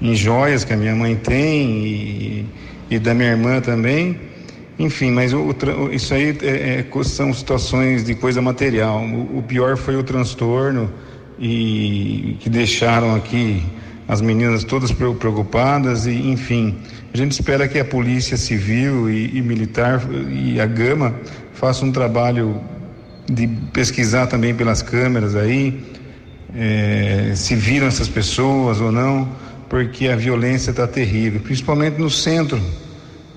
em 0.00 0.14
joias 0.14 0.64
que 0.64 0.72
a 0.72 0.76
minha 0.76 0.96
mãe 0.96 1.16
tem 1.16 1.68
e, 1.68 2.46
e 2.90 2.98
da 2.98 3.12
minha 3.12 3.30
irmã 3.30 3.60
também 3.60 4.29
enfim, 4.80 5.10
mas 5.10 5.34
o, 5.34 5.40
o, 5.40 5.92
isso 5.92 6.14
aí 6.14 6.34
é, 6.42 6.80
é, 6.80 7.04
são 7.04 7.34
situações 7.34 8.02
de 8.02 8.14
coisa 8.14 8.40
material. 8.40 9.04
O, 9.04 9.38
o, 9.38 9.42
pior 9.42 9.76
foi 9.76 9.94
o 9.94 10.02
transtorno 10.02 10.90
e 11.38 12.38
que 12.40 12.48
deixaram 12.48 13.14
aqui 13.14 13.62
as 14.08 14.22
meninas 14.22 14.64
todas 14.64 14.90
preocupadas 14.90 16.06
e, 16.06 16.12
enfim, 16.12 16.78
a 17.12 17.16
gente 17.16 17.32
espera 17.32 17.68
que 17.68 17.78
a 17.78 17.84
polícia 17.84 18.38
civil 18.38 19.10
e, 19.10 19.36
e 19.36 19.42
militar 19.42 20.00
e 20.30 20.58
a 20.58 20.64
Gama 20.64 21.14
façam 21.52 21.88
um 21.90 21.92
trabalho 21.92 22.58
de 23.30 23.46
pesquisar 23.74 24.28
também 24.28 24.54
pelas 24.54 24.80
câmeras 24.80 25.36
aí 25.36 25.78
é, 26.56 27.34
se 27.36 27.54
viram 27.54 27.86
essas 27.86 28.08
pessoas 28.08 28.80
ou 28.80 28.90
não, 28.90 29.28
porque 29.68 30.08
a 30.08 30.16
violência 30.16 30.70
está 30.70 30.86
terrível, 30.86 31.38
principalmente 31.40 31.98
no 31.98 32.08
centro 32.08 32.58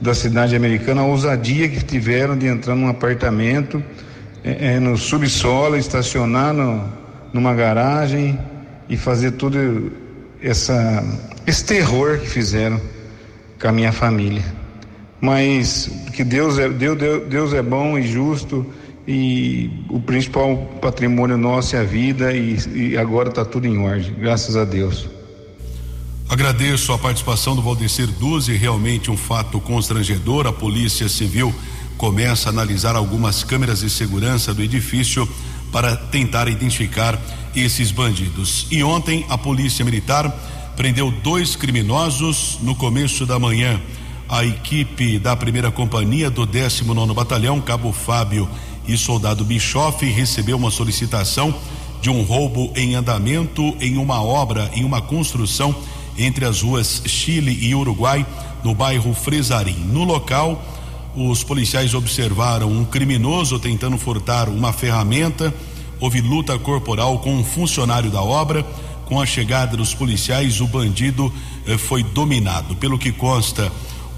da 0.02 0.14
cidade 0.14 0.56
americana, 0.56 1.02
a 1.02 1.06
ousadia 1.06 1.70
que 1.70 1.84
tiveram 1.84 2.38
de 2.38 2.48
entrar 2.48 2.76
num 2.76 2.88
apartamento 2.88 3.84
é, 4.44 4.74
é, 4.74 4.80
no 4.80 4.98
subsolo, 4.98 5.78
estacionar 5.78 6.54
no, 6.54 6.84
numa 7.32 7.54
garagem 7.54 8.38
e 8.90 8.98
fazer 8.98 9.32
tudo 9.32 9.92
essa, 10.42 11.04
esse 11.48 11.66
terror 11.66 12.20
que 12.20 12.30
fizeram 12.30 12.80
com 13.60 13.68
a 13.68 13.72
minha 13.72 13.92
família. 13.92 14.44
Mas 15.22 15.90
que 16.12 16.24
Deus 16.24 16.60
é, 16.60 16.68
Deus, 16.68 16.98
Deus 17.30 17.54
é 17.54 17.62
bom 17.62 17.98
e 17.98 18.04
justo 18.04 18.66
e 19.08 19.70
o 19.90 20.00
principal 20.00 20.58
patrimônio 20.82 21.38
nosso 21.38 21.76
é 21.76 21.80
a 21.80 21.84
vida 21.84 22.34
e, 22.34 22.58
e 22.74 22.98
agora 22.98 23.30
está 23.30 23.46
tudo 23.46 23.68
em 23.68 23.78
ordem, 23.80 24.14
graças 24.20 24.58
a 24.58 24.66
Deus. 24.66 25.10
Agradeço 26.30 26.94
a 26.94 26.98
participação 26.98 27.56
do 27.56 27.62
Valdecir 27.62 28.08
Duzi, 28.08 28.54
realmente 28.54 29.12
um 29.12 29.18
fato 29.18 29.60
constrangedor. 29.60 30.48
A 30.48 30.54
Polícia 30.54 31.08
Civil 31.08 31.54
começa 31.98 32.50
a 32.50 32.52
analisar 32.52 32.96
algumas 32.96 33.44
câmeras 33.44 33.82
de 33.82 33.90
segurança 33.90 34.54
do 34.54 34.64
edifício 34.64 35.28
para 35.72 35.96
tentar 35.96 36.48
identificar 36.48 37.20
esses 37.56 37.92
bandidos. 37.92 38.66
E 38.72 38.84
ontem 38.84 39.26
a 39.30 39.38
Polícia 39.38 39.86
Militar 39.86 40.30
prendeu 40.76 41.12
dois 41.12 41.56
criminosos 41.56 42.58
no 42.62 42.74
começo 42.74 43.26
da 43.26 43.38
manhã. 43.38 43.80
A 44.28 44.44
equipe 44.44 45.20
da 45.20 45.36
primeira 45.36 45.70
companhia 45.70 46.30
do 46.32 46.46
19 46.46 47.14
Batalhão, 47.14 47.62
Cabo 47.62 47.92
Fábio 47.92 48.50
e 48.88 48.98
Soldado 48.98 49.46
Bischoff, 49.46 50.04
recebeu 50.06 50.58
uma 50.58 50.72
solicitação 50.72 51.54
de 52.02 52.10
um 52.10 52.24
roubo 52.24 52.72
em 52.76 52.96
andamento 52.96 53.76
em 53.80 53.98
uma 53.98 54.22
obra, 54.22 54.70
em 54.74 54.84
uma 54.84 55.02
construção 55.02 55.76
entre 56.18 56.46
as 56.46 56.62
ruas 56.62 57.02
Chile 57.06 57.58
e 57.62 57.74
Uruguai, 57.74 58.26
no 58.64 58.74
bairro 58.74 59.14
Fresarim. 59.14 59.78
No 59.92 60.04
local, 60.04 60.64
os 61.16 61.44
policiais 61.44 61.94
observaram 61.94 62.72
um 62.72 62.86
criminoso 62.86 63.60
tentando 63.60 63.98
furtar 63.98 64.50
uma 64.50 64.74
ferramenta. 64.74 65.54
Houve 66.00 66.22
luta 66.22 66.58
corporal 66.58 67.20
com 67.20 67.36
um 67.36 67.44
funcionário 67.44 68.10
da 68.10 68.22
obra. 68.22 68.66
Com 69.06 69.22
a 69.22 69.26
chegada 69.26 69.78
dos 69.78 69.94
policiais, 69.94 70.60
o 70.60 70.68
bandido 70.68 71.32
eh, 71.68 71.78
foi 71.78 72.02
dominado. 72.04 72.76
Pelo 72.76 72.98
que 72.98 73.12
consta, 73.12 73.72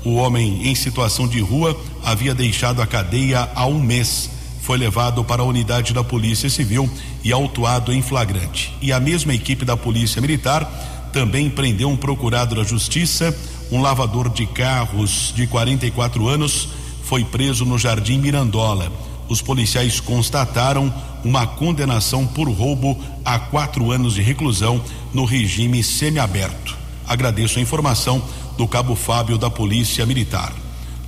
o 0.05 0.15
homem 0.15 0.67
em 0.67 0.75
situação 0.75 1.27
de 1.27 1.39
rua 1.41 1.77
havia 2.03 2.33
deixado 2.33 2.81
a 2.81 2.87
cadeia 2.87 3.49
há 3.55 3.65
um 3.65 3.79
mês. 3.79 4.29
foi 4.61 4.77
levado 4.79 5.23
para 5.23 5.43
a 5.43 5.45
unidade 5.45 5.93
da 5.93 6.03
Polícia 6.03 6.49
Civil 6.49 6.89
e 7.23 7.31
autuado 7.31 7.93
em 7.93 8.01
flagrante. 8.01 8.73
E 8.81 8.91
a 8.91 8.99
mesma 8.99 9.33
equipe 9.33 9.63
da 9.63 9.77
Polícia 9.77 10.19
Militar 10.19 10.71
também 11.15 11.49
prendeu 11.49 11.87
um 11.87 11.95
procurado 11.95 12.55
da 12.55 12.63
Justiça, 12.65 13.33
um 13.71 13.81
lavador 13.81 14.27
de 14.27 14.45
carros 14.45 15.31
de 15.33 15.47
44 15.47 16.27
anos, 16.27 16.67
foi 17.05 17.23
preso 17.23 17.63
no 17.63 17.79
Jardim 17.79 18.19
Mirandola. 18.19 18.91
Os 19.29 19.41
policiais 19.41 20.01
constataram 20.01 20.93
uma 21.23 21.47
condenação 21.47 22.27
por 22.27 22.49
roubo 22.49 23.01
a 23.23 23.39
quatro 23.39 23.91
anos 23.91 24.15
de 24.15 24.21
reclusão 24.21 24.83
no 25.13 25.23
regime 25.23 25.81
semiaberto. 25.81 26.75
Agradeço 27.07 27.59
a 27.59 27.61
informação 27.61 28.21
do 28.57 28.67
Cabo 28.67 28.93
Fábio 28.93 29.37
da 29.37 29.49
Polícia 29.49 30.05
Militar. 30.05 30.51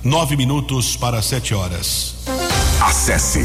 Nove 0.02 0.38
minutos 0.38 0.96
para 0.96 1.20
sete 1.20 1.52
horas. 1.52 2.14
Acesse 2.80 3.42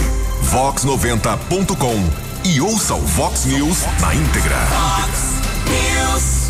vox90.com 0.49 2.47
e 2.47 2.62
ouça 2.62 2.95
o 2.95 3.02
Vox 3.02 3.43
News 3.43 3.80
na 3.99 4.15
íntegra. 4.15 4.56
Fox 4.67 5.34
News. 5.67 6.42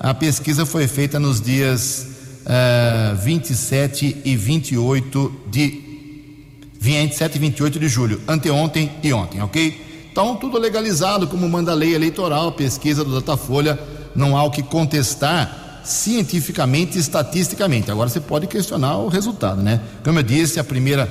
a 0.00 0.14
pesquisa 0.14 0.64
foi 0.64 0.86
feita 0.86 1.18
nos 1.18 1.40
dias 1.40 2.06
uh, 2.44 3.16
27 3.16 4.22
e 4.24 4.36
28 4.36 5.40
de 5.50 5.82
27 6.80 7.36
e 7.36 7.38
28 7.38 7.78
de 7.80 7.88
julho, 7.88 8.20
anteontem 8.28 8.92
e 9.02 9.12
ontem, 9.12 9.42
ok? 9.42 10.08
Então, 10.10 10.36
tudo 10.36 10.58
legalizado, 10.58 11.26
como 11.26 11.48
manda 11.48 11.72
a 11.72 11.74
lei 11.74 11.94
eleitoral, 11.94 12.52
pesquisa 12.52 13.04
do 13.04 13.20
Datafolha, 13.20 13.78
não 14.14 14.36
há 14.36 14.44
o 14.44 14.50
que 14.50 14.62
contestar 14.62 15.82
cientificamente 15.84 16.96
e 16.96 17.00
estatisticamente. 17.00 17.90
Agora 17.90 18.08
você 18.08 18.20
pode 18.20 18.46
questionar 18.46 18.98
o 18.98 19.08
resultado, 19.08 19.62
né? 19.62 19.80
Como 20.04 20.18
eu 20.18 20.22
disse, 20.22 20.60
a 20.60 20.64
primeira 20.64 21.08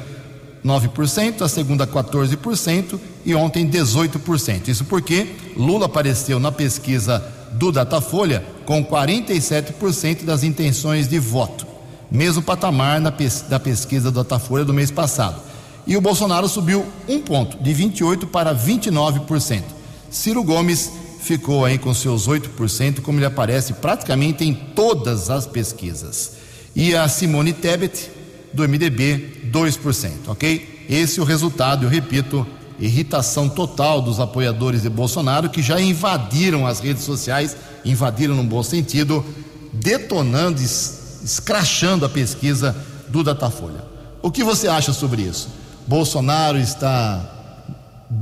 9%, 0.64 1.42
a 1.42 1.48
segunda 1.48 1.88
14% 1.88 3.00
e 3.26 3.36
ontem 3.36 3.70
18%. 3.70 4.68
Isso 4.68 4.86
porque 4.86 5.28
Lula 5.56 5.86
apareceu 5.86 6.40
na 6.40 6.52
pesquisa 6.52 7.24
do 7.54 7.72
Datafolha 7.72 8.44
com 8.66 8.84
47% 8.84 10.24
das 10.24 10.44
intenções 10.44 11.08
de 11.08 11.20
voto, 11.20 11.66
mesmo 12.12 12.42
patamar 12.42 13.02
pes 13.14 13.42
da 13.42 13.60
pesquisa 13.60 14.12
do 14.12 14.24
Datafolha 14.24 14.66
do 14.66 14.74
mês 14.74 14.92
passado. 14.92 15.42
E 15.86 15.96
o 15.96 16.02
Bolsonaro 16.02 16.50
subiu 16.50 16.86
um 17.08 17.20
ponto, 17.20 17.58
de 17.64 17.74
28% 17.74 18.28
para 18.28 18.54
29%. 18.54 19.64
Ciro 20.10 20.44
Gomes 20.44 20.92
ficou 21.22 21.66
aí 21.66 21.78
com 21.78 21.94
seus 21.94 22.28
8%, 22.28 23.02
como 23.02 23.20
ele 23.20 23.26
aparece 23.26 23.74
praticamente 23.74 24.44
em 24.44 24.54
todas 24.54 25.30
as 25.30 25.46
pesquisas. 25.46 26.34
E 26.76 26.96
a 26.96 27.08
Simone 27.08 27.54
Tebet, 27.54 28.10
do 28.54 28.68
MDB, 28.68 29.50
2%, 29.52 30.12
ok? 30.28 30.86
Esse 30.90 31.20
é 31.20 31.24
o 31.24 31.26
resultado, 31.26 31.86
eu 31.86 31.90
repito, 31.90 32.46
irritação 32.80 33.50
total 33.50 34.02
dos 34.02 34.20
apoiadores 34.20 34.84
de 34.84 34.90
Bolsonaro 34.90 35.50
que 35.50 35.62
já 35.62 35.80
invadiram 35.80 36.68
as 36.68 36.80
redes 36.80 37.04
sociais, 37.04 37.56
invadiram 37.84 38.36
no 38.36 38.44
bom 38.44 38.62
sentido, 38.62 39.26
detonando, 39.74 40.62
escrachando 40.62 42.06
a 42.06 42.10
pesquisa 42.10 42.76
do 43.08 43.24
Datafolha. 43.24 43.84
O 44.22 44.32
que 44.32 44.44
você 44.44 44.68
acha 44.68 44.94
sobre 44.94 45.24
isso? 45.24 45.50
Bolsonaro 45.88 46.58
está 46.58 47.22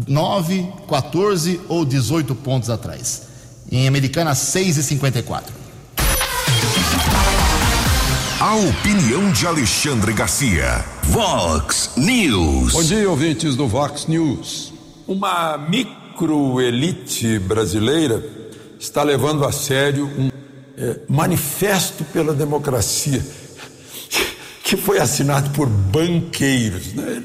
9, 0.07 0.67
14 0.87 1.61
ou 1.67 1.83
18 1.83 2.35
pontos 2.35 2.69
atrás? 2.69 3.23
Em 3.71 3.87
Americana, 3.87 4.33
6,54. 4.33 5.43
A 8.39 8.55
opinião 8.55 9.31
de 9.31 9.47
Alexandre 9.47 10.13
Garcia. 10.13 10.94
Vox 11.09 11.91
News. 11.95 12.73
Bom 12.73 12.83
dia, 12.83 13.09
ouvintes 13.09 13.55
do 13.55 13.67
Vox 13.67 14.07
News. 14.07 14.73
Uma 15.07 15.57
microelite 15.57 17.39
brasileira 17.39 18.23
está 18.79 19.03
levando 19.03 19.45
a 19.45 19.51
sério 19.51 20.07
um 20.07 20.29
é, 20.77 20.99
manifesto 21.07 22.03
pela 22.05 22.33
democracia 22.33 23.23
que 24.63 24.75
foi 24.75 24.99
assinado 24.99 25.51
por 25.51 25.67
banqueiros. 25.67 26.93
Né? 26.93 27.23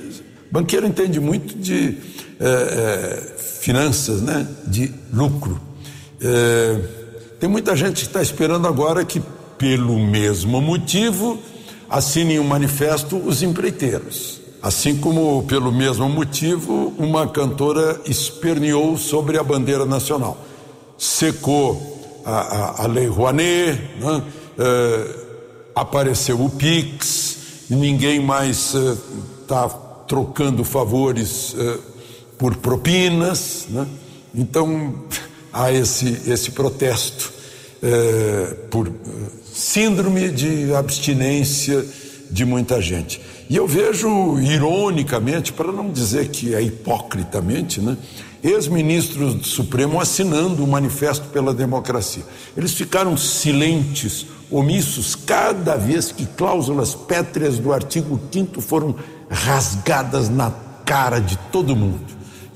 Banqueiro 0.51 0.87
entende 0.87 1.19
muito 1.19 1.57
de 1.59 1.97
é, 2.39 2.45
é, 2.45 3.39
finanças, 3.39 4.23
né? 4.23 4.47
de 4.67 4.93
lucro. 5.13 5.61
É, 6.21 6.81
tem 7.41 7.49
muita 7.49 7.75
gente 7.75 8.03
que 8.03 8.07
está 8.07 8.23
esperando 8.23 8.69
agora 8.69 9.05
que 9.05 9.21
pelo 9.59 9.99
mesmo 9.99 10.61
motivo, 10.61 11.39
assinem 11.91 12.39
um 12.39 12.45
manifesto 12.45 13.17
os 13.17 13.43
empreiteiros. 13.43 14.41
Assim 14.63 14.97
como, 14.97 15.43
pelo 15.45 15.73
mesmo 15.73 16.09
motivo, 16.09 16.95
uma 16.97 17.27
cantora 17.27 18.01
esperneou 18.07 18.97
sobre 18.97 19.39
a 19.39 19.43
bandeira 19.43 19.85
nacional. 19.85 20.39
Secou 20.97 22.23
a, 22.25 22.31
a, 22.31 22.85
a 22.85 22.87
Lei 22.87 23.07
Rouanet, 23.07 23.81
né? 23.99 24.23
é, 24.59 25.17
apareceu 25.75 26.45
o 26.45 26.51
PIX, 26.51 27.39
ninguém 27.71 28.21
mais 28.21 28.75
está 29.43 29.65
é, 29.65 30.07
trocando 30.07 30.63
favores 30.63 31.57
é, 31.59 31.79
por 32.39 32.55
propinas. 32.57 33.67
Né? 33.71 33.87
Então, 34.35 34.95
há 35.53 35.73
esse, 35.73 36.31
esse 36.31 36.53
protesto 36.53 37.41
por 38.71 38.93
síndrome 39.61 40.31
de 40.31 40.75
abstinência 40.75 41.85
de 42.31 42.47
muita 42.47 42.81
gente. 42.81 43.21
E 43.49 43.57
eu 43.57 43.67
vejo, 43.67 44.41
ironicamente, 44.41 45.53
para 45.53 45.71
não 45.71 45.91
dizer 45.91 46.29
que 46.29 46.55
é 46.55 46.63
hipocritamente, 46.63 47.79
né, 47.79 47.95
ex-ministros 48.43 49.35
do 49.35 49.45
Supremo 49.45 50.01
assinando 50.01 50.65
o 50.65 50.67
Manifesto 50.67 51.29
pela 51.29 51.53
Democracia. 51.53 52.23
Eles 52.57 52.73
ficaram 52.73 53.19
silentes, 53.19 54.25
omissos, 54.51 55.15
cada 55.15 55.77
vez 55.77 56.11
que 56.11 56.25
cláusulas 56.25 56.95
pétreas 56.95 57.59
do 57.59 57.71
artigo 57.71 58.19
5 58.33 58.63
foram 58.63 58.95
rasgadas 59.29 60.31
na 60.31 60.55
cara 60.87 61.19
de 61.19 61.37
todo 61.53 61.77
mundo. 61.77 62.07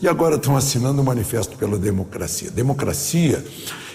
E 0.00 0.08
agora 0.08 0.36
estão 0.36 0.56
assinando 0.56 1.02
o 1.02 1.04
Manifesto 1.04 1.58
pela 1.58 1.76
Democracia. 1.76 2.50
Democracia 2.50 3.44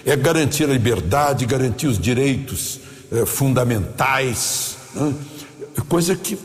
é 0.06 0.14
garantir 0.14 0.64
a 0.64 0.72
liberdade, 0.72 1.44
garantir 1.44 1.88
os 1.88 1.98
direitos 1.98 2.78
eh, 3.12 3.26
fundamentais, 3.26 4.76
né? 4.94 5.14
coisa 5.88 6.14
que, 6.14 6.38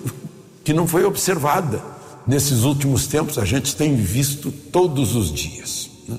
que 0.64 0.74
não 0.74 0.88
foi 0.88 1.04
observada 1.06 1.82
nesses 2.28 2.64
últimos 2.64 3.08
tempos, 3.08 3.38
a 3.38 3.46
gente 3.46 3.76
tem 3.76 3.96
visto 3.96 4.52
todos 4.52 5.16
os 5.16 5.32
dias. 5.32 5.90
Né? 6.08 6.18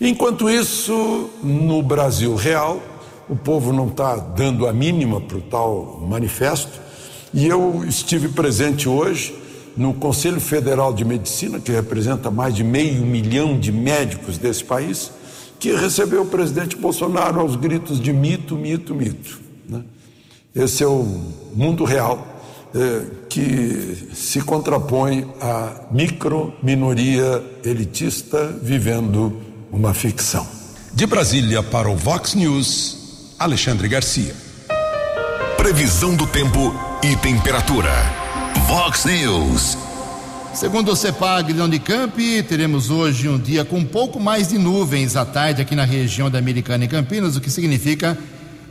Enquanto 0.00 0.50
isso, 0.50 1.30
no 1.42 1.82
Brasil 1.82 2.34
real, 2.34 2.82
o 3.28 3.34
povo 3.34 3.72
não 3.72 3.88
está 3.88 4.16
dando 4.16 4.66
a 4.66 4.72
mínima 4.72 5.20
para 5.20 5.38
o 5.38 5.40
tal 5.40 6.04
manifesto, 6.06 6.80
e 7.32 7.46
eu 7.46 7.84
estive 7.86 8.28
presente 8.28 8.88
hoje 8.88 9.34
no 9.76 9.92
Conselho 9.92 10.40
Federal 10.40 10.92
de 10.92 11.04
Medicina, 11.04 11.60
que 11.60 11.70
representa 11.70 12.30
mais 12.30 12.54
de 12.54 12.64
meio 12.64 13.04
milhão 13.04 13.58
de 13.58 13.70
médicos 13.70 14.38
desse 14.38 14.64
país, 14.64 15.10
que 15.58 15.72
recebeu 15.72 16.22
o 16.22 16.26
presidente 16.26 16.76
Bolsonaro 16.76 17.40
aos 17.40 17.56
gritos 17.56 18.00
de 18.00 18.12
mito, 18.12 18.56
mito, 18.56 18.94
mito. 18.94 19.45
Né? 19.68 19.82
Esse 20.54 20.82
é 20.82 20.86
o 20.86 21.04
mundo 21.54 21.84
real 21.84 22.36
eh, 22.74 23.02
que 23.28 24.08
se 24.14 24.40
contrapõe 24.40 25.30
à 25.40 25.86
micro 25.90 26.54
minoria 26.62 27.44
elitista 27.64 28.46
vivendo 28.62 29.40
uma 29.70 29.92
ficção. 29.92 30.46
De 30.92 31.06
Brasília 31.06 31.62
para 31.62 31.90
o 31.90 31.96
Vox 31.96 32.34
News, 32.34 33.34
Alexandre 33.38 33.88
Garcia. 33.88 34.34
Previsão 35.56 36.14
do 36.14 36.26
tempo 36.26 36.74
e 37.02 37.16
temperatura. 37.16 37.90
Vox 38.66 39.04
News. 39.04 39.76
Segundo 40.54 40.92
o 40.92 40.96
CEPAG 40.96 41.52
de 41.52 41.60
Unicamp, 41.60 42.42
teremos 42.44 42.88
hoje 42.88 43.28
um 43.28 43.38
dia 43.38 43.64
com 43.64 43.76
um 43.76 43.84
pouco 43.84 44.18
mais 44.18 44.48
de 44.48 44.56
nuvens 44.56 45.14
à 45.14 45.24
tarde 45.24 45.60
aqui 45.60 45.74
na 45.74 45.84
região 45.84 46.30
da 46.30 46.38
Americana 46.38 46.84
e 46.84 46.88
Campinas, 46.88 47.36
o 47.36 47.40
que 47.40 47.50
significa 47.50 48.16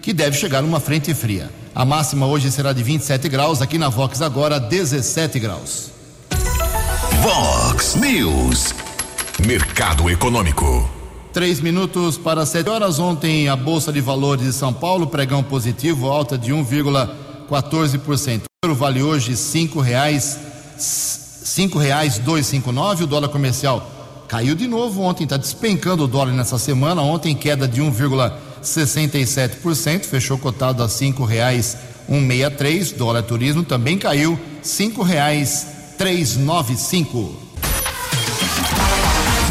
que 0.05 0.13
deve 0.13 0.37
chegar 0.37 0.63
uma 0.63 0.79
frente 0.79 1.15
fria. 1.15 1.49
A 1.73 1.83
máxima 1.83 2.27
hoje 2.27 2.51
será 2.51 2.71
de 2.71 2.83
27 2.83 3.27
graus, 3.27 3.59
aqui 3.59 3.79
na 3.79 3.89
Vox 3.89 4.21
agora 4.21 4.59
17 4.59 5.39
graus. 5.39 5.89
Vox 7.23 7.95
News. 7.95 8.75
Mercado 9.47 10.07
Econômico. 10.07 10.87
Três 11.33 11.59
minutos 11.59 12.19
para 12.19 12.45
sete 12.45 12.69
horas. 12.69 12.99
Ontem, 12.99 13.49
a 13.49 13.55
Bolsa 13.55 13.91
de 13.91 13.99
Valores 13.99 14.45
de 14.45 14.53
São 14.53 14.71
Paulo, 14.71 15.07
pregão 15.07 15.41
positivo, 15.41 16.07
alta 16.07 16.37
de 16.37 16.53
1,14%. 16.53 18.43
O 18.63 18.75
vale 18.75 19.01
hoje 19.01 19.35
cinco 19.35 19.79
reais, 19.81 20.37
cinco 20.77 21.79
reais 21.79 22.19
dois 22.19 22.45
cinco 22.45 22.71
nove. 22.71 23.05
O 23.05 23.07
dólar 23.07 23.29
comercial 23.29 23.89
caiu 24.27 24.53
de 24.53 24.67
novo 24.67 25.01
ontem, 25.01 25.23
está 25.23 25.35
despencando 25.35 26.03
o 26.03 26.07
dólar 26.07 26.31
nessa 26.31 26.59
semana. 26.59 27.01
Ontem 27.01 27.33
queda 27.33 27.67
de 27.67 27.81
1,67%, 28.65 30.05
fechou 30.05 30.37
cotado 30.37 30.83
a 30.83 30.89
cinco 30.89 31.23
reais 31.23 31.77
163. 32.07 32.91
Dólar 32.91 33.23
turismo 33.23 33.63
também 33.63 33.97
caiu 33.97 34.39
cinco 34.61 35.03
reais 35.03 35.67
395. 35.97 37.41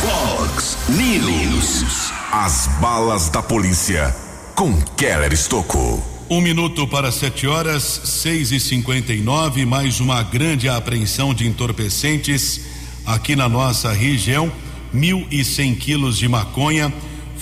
Vox 0.03 0.77
News. 0.89 2.13
As 2.33 2.67
balas 2.81 3.29
da 3.29 3.43
polícia 3.43 4.15
com 4.55 4.75
Keller 4.97 5.33
Estocou. 5.33 6.03
Um 6.29 6.41
minuto 6.41 6.87
para 6.89 7.13
sete 7.13 7.47
horas, 7.47 7.83
seis 8.05 8.51
e 8.51 8.59
cinquenta 8.59 9.13
e 9.13 9.21
nove, 9.21 9.65
mais 9.65 10.01
uma 10.01 10.23
grande 10.23 10.69
apreensão 10.69 11.35
de 11.35 11.47
entorpecentes 11.47 12.61
aqui 13.07 13.37
na 13.37 13.49
nossa 13.49 13.93
região. 13.93 14.51
Mil 14.93 15.27
e 15.31 15.45
cem 15.45 15.75
quilos 15.75 16.17
de 16.17 16.29
maconha 16.29 16.93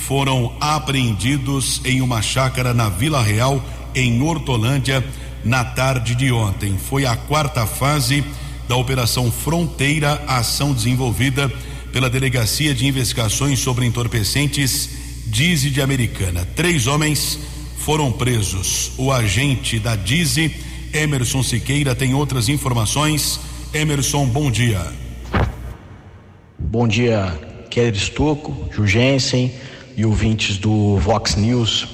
foram 0.07 0.53
apreendidos 0.61 1.81
em 1.85 2.01
uma 2.01 2.21
chácara 2.21 2.75
na 2.75 2.89
Vila 2.89 3.23
Real, 3.23 3.63
em 3.95 4.21
Hortolândia, 4.21 5.05
na 5.45 5.65
tarde 5.65 6.15
de 6.15 6.33
ontem. 6.33 6.77
Foi 6.77 7.07
a 7.07 7.17
quarta 7.17 7.67
fase 7.67 8.25
da 8.69 8.77
Operação 8.77 9.31
Fronteira, 9.31 10.23
ação 10.27 10.73
desenvolvida 10.73 11.51
pela 11.93 12.11
Delegacia 12.11 12.75
de 12.75 12.87
Investigações 12.87 13.61
sobre 13.61 13.87
Entorpecentes, 13.87 14.91
Dize 15.27 15.71
de 15.71 15.81
Americana. 15.81 16.47
Três 16.57 16.87
homens 16.87 17.39
foram 17.79 18.11
presos. 18.13 18.93
O 18.99 19.11
agente 19.11 19.79
da 19.79 19.97
Dize, 19.97 20.55
Emerson 20.93 21.43
Siqueira, 21.43 21.95
tem 21.95 22.13
outras 22.13 22.49
informações. 22.49 23.41
Emerson, 23.73 24.27
bom 24.27 24.51
dia. 24.51 24.85
Bom 26.59 26.87
dia, 26.89 27.39
Keller 27.71 27.95
Estocco, 27.95 28.69
Jurgensen 28.73 29.51
e 29.97 30.05
ouvintes 30.05 30.59
do 30.59 30.97
Vox 30.99 31.37
News. 31.37 31.89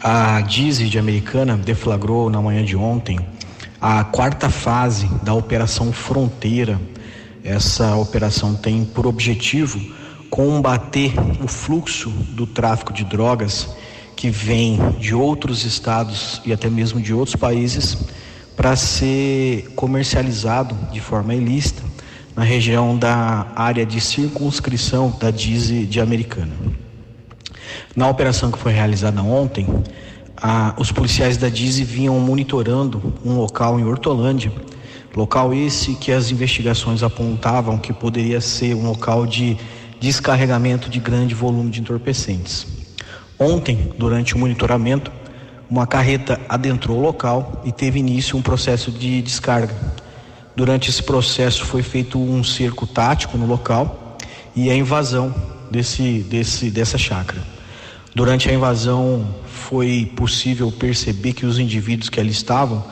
A 0.00 0.40
Dize 0.40 0.88
de 0.88 0.98
Americana 0.98 1.56
deflagrou 1.56 2.30
na 2.30 2.40
manhã 2.40 2.64
de 2.64 2.76
ontem 2.76 3.20
a 3.80 4.04
quarta 4.04 4.48
fase 4.48 5.08
da 5.22 5.34
Operação 5.34 5.92
Fronteira 5.92 6.80
essa 7.44 7.96
operação 7.96 8.54
tem 8.54 8.84
por 8.84 9.06
objetivo 9.06 9.80
combater 10.28 11.12
o 11.42 11.48
fluxo 11.48 12.10
do 12.10 12.46
tráfico 12.46 12.92
de 12.92 13.04
drogas 13.04 13.68
que 14.14 14.30
vem 14.30 14.78
de 14.98 15.14
outros 15.14 15.64
estados 15.64 16.40
e 16.44 16.52
até 16.52 16.68
mesmo 16.68 17.00
de 17.00 17.14
outros 17.14 17.34
países 17.34 17.96
para 18.54 18.76
ser 18.76 19.70
comercializado 19.74 20.76
de 20.92 21.00
forma 21.00 21.34
ilícita 21.34 21.82
na 22.36 22.44
região 22.44 22.96
da 22.96 23.46
área 23.56 23.86
de 23.86 24.00
circunscrição 24.00 25.10
da 25.18 25.30
DISE 25.30 25.86
de 25.86 26.00
Americana. 26.00 26.52
Na 27.94 28.08
operação 28.08 28.50
que 28.50 28.58
foi 28.58 28.72
realizada 28.72 29.22
ontem, 29.22 29.66
os 30.76 30.90
policiais 30.90 31.36
da 31.36 31.48
DISE 31.48 31.84
vinham 31.84 32.18
monitorando 32.20 33.14
um 33.24 33.36
local 33.36 33.78
em 33.78 33.84
Hortolândia 33.84 34.52
Local 35.14 35.52
esse 35.52 35.94
que 35.94 36.12
as 36.12 36.30
investigações 36.30 37.02
apontavam 37.02 37.76
que 37.78 37.92
poderia 37.92 38.40
ser 38.40 38.76
um 38.76 38.86
local 38.86 39.26
de 39.26 39.56
descarregamento 39.98 40.88
de 40.88 41.00
grande 41.00 41.34
volume 41.34 41.68
de 41.68 41.80
entorpecentes. 41.80 42.66
Ontem, 43.38 43.92
durante 43.98 44.36
o 44.36 44.38
monitoramento, 44.38 45.10
uma 45.68 45.86
carreta 45.86 46.40
adentrou 46.48 46.98
o 46.98 47.02
local 47.02 47.60
e 47.64 47.72
teve 47.72 47.98
início 47.98 48.38
um 48.38 48.42
processo 48.42 48.92
de 48.92 49.20
descarga. 49.20 49.74
Durante 50.54 50.90
esse 50.90 51.02
processo 51.02 51.64
foi 51.64 51.82
feito 51.82 52.18
um 52.18 52.44
cerco 52.44 52.86
tático 52.86 53.36
no 53.36 53.46
local 53.46 54.16
e 54.54 54.70
a 54.70 54.76
invasão 54.76 55.34
desse, 55.70 56.20
desse, 56.20 56.70
dessa 56.70 56.96
chácara. 56.96 57.42
Durante 58.14 58.50
a 58.50 58.52
invasão 58.52 59.26
foi 59.46 60.10
possível 60.16 60.70
perceber 60.72 61.32
que 61.32 61.46
os 61.46 61.58
indivíduos 61.58 62.08
que 62.08 62.18
ali 62.18 62.30
estavam 62.30 62.84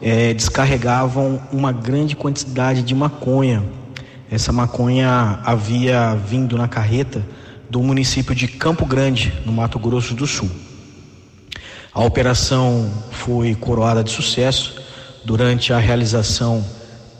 é, 0.00 0.32
descarregavam 0.32 1.40
uma 1.52 1.72
grande 1.72 2.14
quantidade 2.14 2.82
de 2.82 2.94
maconha. 2.94 3.64
Essa 4.30 4.52
maconha 4.52 5.40
havia 5.44 6.14
vindo 6.14 6.56
na 6.56 6.68
carreta 6.68 7.26
do 7.68 7.82
município 7.82 8.34
de 8.34 8.46
Campo 8.46 8.86
Grande, 8.86 9.32
no 9.44 9.52
Mato 9.52 9.78
Grosso 9.78 10.14
do 10.14 10.26
Sul. 10.26 10.50
A 11.92 12.04
operação 12.04 12.88
foi 13.10 13.54
coroada 13.56 14.04
de 14.04 14.10
sucesso. 14.10 14.80
Durante 15.24 15.72
a 15.72 15.78
realização, 15.78 16.64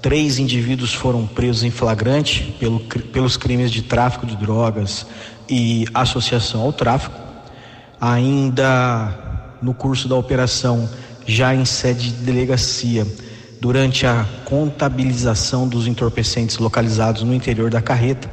três 0.00 0.38
indivíduos 0.38 0.94
foram 0.94 1.26
presos 1.26 1.64
em 1.64 1.70
flagrante 1.70 2.54
pelo, 2.58 2.78
pelos 2.78 3.36
crimes 3.36 3.72
de 3.72 3.82
tráfico 3.82 4.24
de 4.24 4.36
drogas 4.36 5.04
e 5.48 5.86
associação 5.92 6.62
ao 6.62 6.72
tráfico. 6.72 7.29
Ainda 8.00 9.56
no 9.60 9.74
curso 9.74 10.08
da 10.08 10.16
operação, 10.16 10.88
já 11.26 11.54
em 11.54 11.66
sede 11.66 12.12
de 12.12 12.24
delegacia, 12.24 13.06
durante 13.60 14.06
a 14.06 14.26
contabilização 14.46 15.68
dos 15.68 15.86
entorpecentes 15.86 16.56
localizados 16.56 17.22
no 17.22 17.34
interior 17.34 17.68
da 17.70 17.82
carreta, 17.82 18.30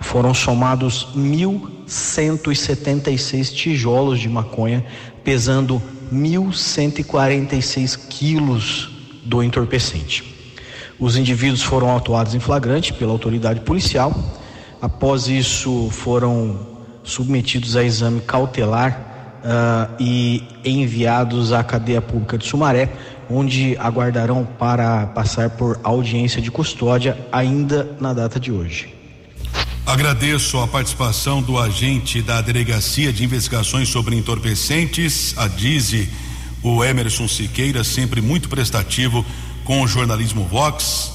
foram 0.00 0.32
somados 0.32 1.08
1.176 1.16 3.52
tijolos 3.52 4.20
de 4.20 4.28
maconha, 4.28 4.86
pesando 5.24 5.82
1.146 6.12 7.98
quilos 8.08 8.90
do 9.24 9.42
entorpecente. 9.42 10.36
Os 10.98 11.16
indivíduos 11.16 11.62
foram 11.62 11.88
autuados 11.90 12.34
em 12.34 12.40
flagrante 12.40 12.92
pela 12.92 13.12
autoridade 13.12 13.60
policial. 13.60 14.12
Após 14.80 15.28
isso, 15.28 15.88
foram 15.90 16.58
submetidos 17.02 17.76
a 17.76 17.82
exame 17.82 18.20
cautelar 18.20 19.07
uh, 19.44 19.94
e 19.98 20.42
enviados 20.64 21.52
à 21.52 21.62
cadeia 21.62 22.00
pública 22.00 22.38
de 22.38 22.46
Sumaré, 22.46 22.90
onde 23.30 23.76
aguardarão 23.78 24.46
para 24.58 25.06
passar 25.08 25.50
por 25.50 25.78
audiência 25.82 26.40
de 26.40 26.50
custódia 26.50 27.18
ainda 27.30 27.96
na 28.00 28.12
data 28.12 28.40
de 28.40 28.50
hoje. 28.50 28.94
Agradeço 29.84 30.58
a 30.58 30.68
participação 30.68 31.40
do 31.40 31.58
agente 31.58 32.20
da 32.20 32.42
Delegacia 32.42 33.10
de 33.10 33.24
Investigações 33.24 33.88
sobre 33.88 34.16
Entorpecentes, 34.16 35.34
a 35.36 35.48
DIZE, 35.48 36.10
o 36.62 36.84
Emerson 36.84 37.26
Siqueira, 37.26 37.82
sempre 37.82 38.20
muito 38.20 38.50
prestativo 38.50 39.24
com 39.64 39.80
o 39.80 39.88
jornalismo 39.88 40.44
Vox. 40.44 41.12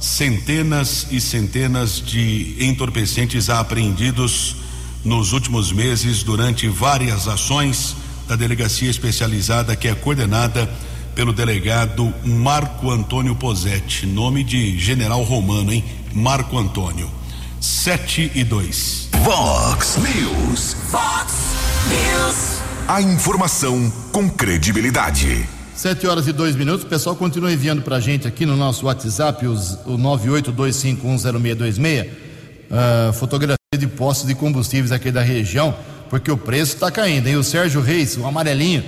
Centenas 0.00 1.06
e 1.10 1.20
centenas 1.20 2.00
de 2.00 2.56
entorpecentes 2.58 3.50
apreendidos 3.50 4.59
nos 5.04 5.32
últimos 5.32 5.72
meses 5.72 6.22
durante 6.22 6.68
várias 6.68 7.26
ações 7.26 7.96
da 8.28 8.36
delegacia 8.36 8.90
especializada 8.90 9.74
que 9.74 9.88
é 9.88 9.94
coordenada 9.94 10.70
pelo 11.14 11.32
delegado 11.32 12.12
Marco 12.24 12.90
Antônio 12.90 13.34
Posetti, 13.34 14.04
nome 14.06 14.44
de 14.44 14.78
general 14.78 15.22
romano, 15.22 15.72
hein? 15.72 15.82
Marco 16.12 16.58
Antônio. 16.58 17.10
7 17.60 18.32
e 18.34 18.44
2. 18.44 19.08
Vox 19.22 19.96
News. 19.98 20.76
Vox 20.90 21.32
News. 21.88 22.60
A 22.88 23.00
informação 23.02 23.92
com 24.12 24.30
credibilidade. 24.30 25.46
7 25.74 26.06
horas 26.06 26.26
e 26.26 26.32
2 26.32 26.56
minutos. 26.56 26.84
O 26.84 26.88
pessoal 26.88 27.14
continua 27.16 27.52
enviando 27.52 27.82
pra 27.82 28.00
gente 28.00 28.26
aqui 28.26 28.46
no 28.46 28.56
nosso 28.56 28.86
WhatsApp, 28.86 29.46
os, 29.46 29.74
o 29.86 29.98
982510626, 29.98 32.08
uh, 32.08 33.12
fotografia 33.12 33.59
de 33.80 33.86
postos 33.86 34.28
de 34.28 34.34
combustíveis 34.34 34.92
aqui 34.92 35.10
da 35.10 35.22
região, 35.22 35.74
porque 36.08 36.30
o 36.30 36.36
preço 36.36 36.74
está 36.74 36.90
caindo. 36.90 37.28
E 37.28 37.36
o 37.36 37.42
Sérgio 37.42 37.80
Reis, 37.80 38.16
o 38.16 38.26
amarelinho, 38.26 38.84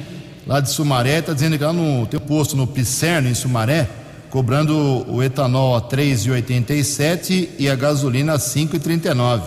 lá 0.47 0.61
de 0.61 0.71
Sumaré, 0.71 1.19
está 1.19 1.33
dizendo 1.33 1.59
que 1.59 1.65
lá 1.65 1.73
no 1.73 2.07
tem 2.07 2.21
um 2.21 2.23
posto 2.23 2.57
no 2.57 2.67
Picerno, 2.67 3.29
em 3.29 3.35
Sumaré, 3.35 3.89
cobrando 4.31 4.75
o 5.11 5.23
etanol 5.23 5.77
a 5.77 5.83
3,87 5.83 7.49
e 7.59 7.69
a 7.69 7.75
gasolina 7.75 8.35
a 8.35 8.39
5,39. 8.39 9.43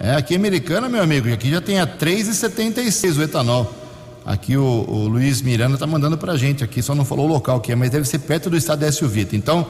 É, 0.00 0.14
aqui 0.14 0.36
americana, 0.36 0.88
meu 0.88 1.02
amigo, 1.02 1.32
aqui 1.32 1.50
já 1.50 1.60
tem 1.60 1.80
a 1.80 1.86
3,76 1.86 3.18
o 3.18 3.22
etanol. 3.22 3.74
Aqui 4.24 4.56
o, 4.56 4.62
o 4.62 5.08
Luiz 5.08 5.40
Miranda 5.40 5.74
está 5.74 5.86
mandando 5.86 6.18
para 6.18 6.36
gente 6.36 6.62
aqui, 6.62 6.82
só 6.82 6.94
não 6.94 7.04
falou 7.04 7.26
o 7.26 7.32
local 7.32 7.60
que 7.60 7.72
é, 7.72 7.74
mas 7.74 7.90
deve 7.90 8.06
ser 8.06 8.18
perto 8.18 8.50
do 8.50 8.56
estado 8.56 8.80
da 8.80 8.92
SUVita. 8.92 9.34
Então, 9.34 9.66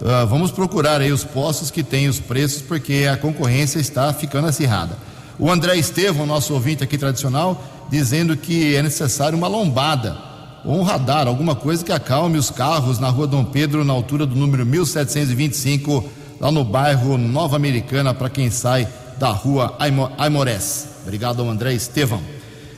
uh, 0.00 0.26
vamos 0.26 0.50
procurar 0.50 1.00
aí 1.00 1.12
os 1.12 1.24
postos 1.24 1.70
que 1.70 1.82
têm 1.82 2.08
os 2.08 2.20
preços, 2.20 2.62
porque 2.62 3.08
a 3.10 3.16
concorrência 3.16 3.78
está 3.78 4.12
ficando 4.12 4.48
acirrada. 4.48 4.96
O 5.38 5.50
André 5.50 5.76
Estevam, 5.76 6.26
nosso 6.26 6.54
ouvinte 6.54 6.84
aqui 6.84 6.96
tradicional, 6.96 7.62
dizendo 7.90 8.36
que 8.36 8.76
é 8.76 8.82
necessário 8.82 9.36
uma 9.36 9.48
lombada 9.48 10.16
ou 10.64 10.78
um 10.78 10.82
radar, 10.82 11.26
alguma 11.26 11.54
coisa 11.54 11.84
que 11.84 11.92
acalme 11.92 12.38
os 12.38 12.50
carros 12.50 12.98
na 12.98 13.10
rua 13.10 13.26
Dom 13.26 13.44
Pedro, 13.44 13.84
na 13.84 13.92
altura 13.92 14.24
do 14.24 14.34
número 14.34 14.64
1725, 14.64 16.04
lá 16.40 16.50
no 16.50 16.64
bairro 16.64 17.18
Nova 17.18 17.56
Americana, 17.56 18.14
para 18.14 18.30
quem 18.30 18.50
sai 18.50 18.88
da 19.18 19.30
rua 19.30 19.76
Aimorés. 20.18 20.88
Obrigado 21.02 21.42
ao 21.42 21.50
André 21.50 21.74
Estevão. 21.74 22.20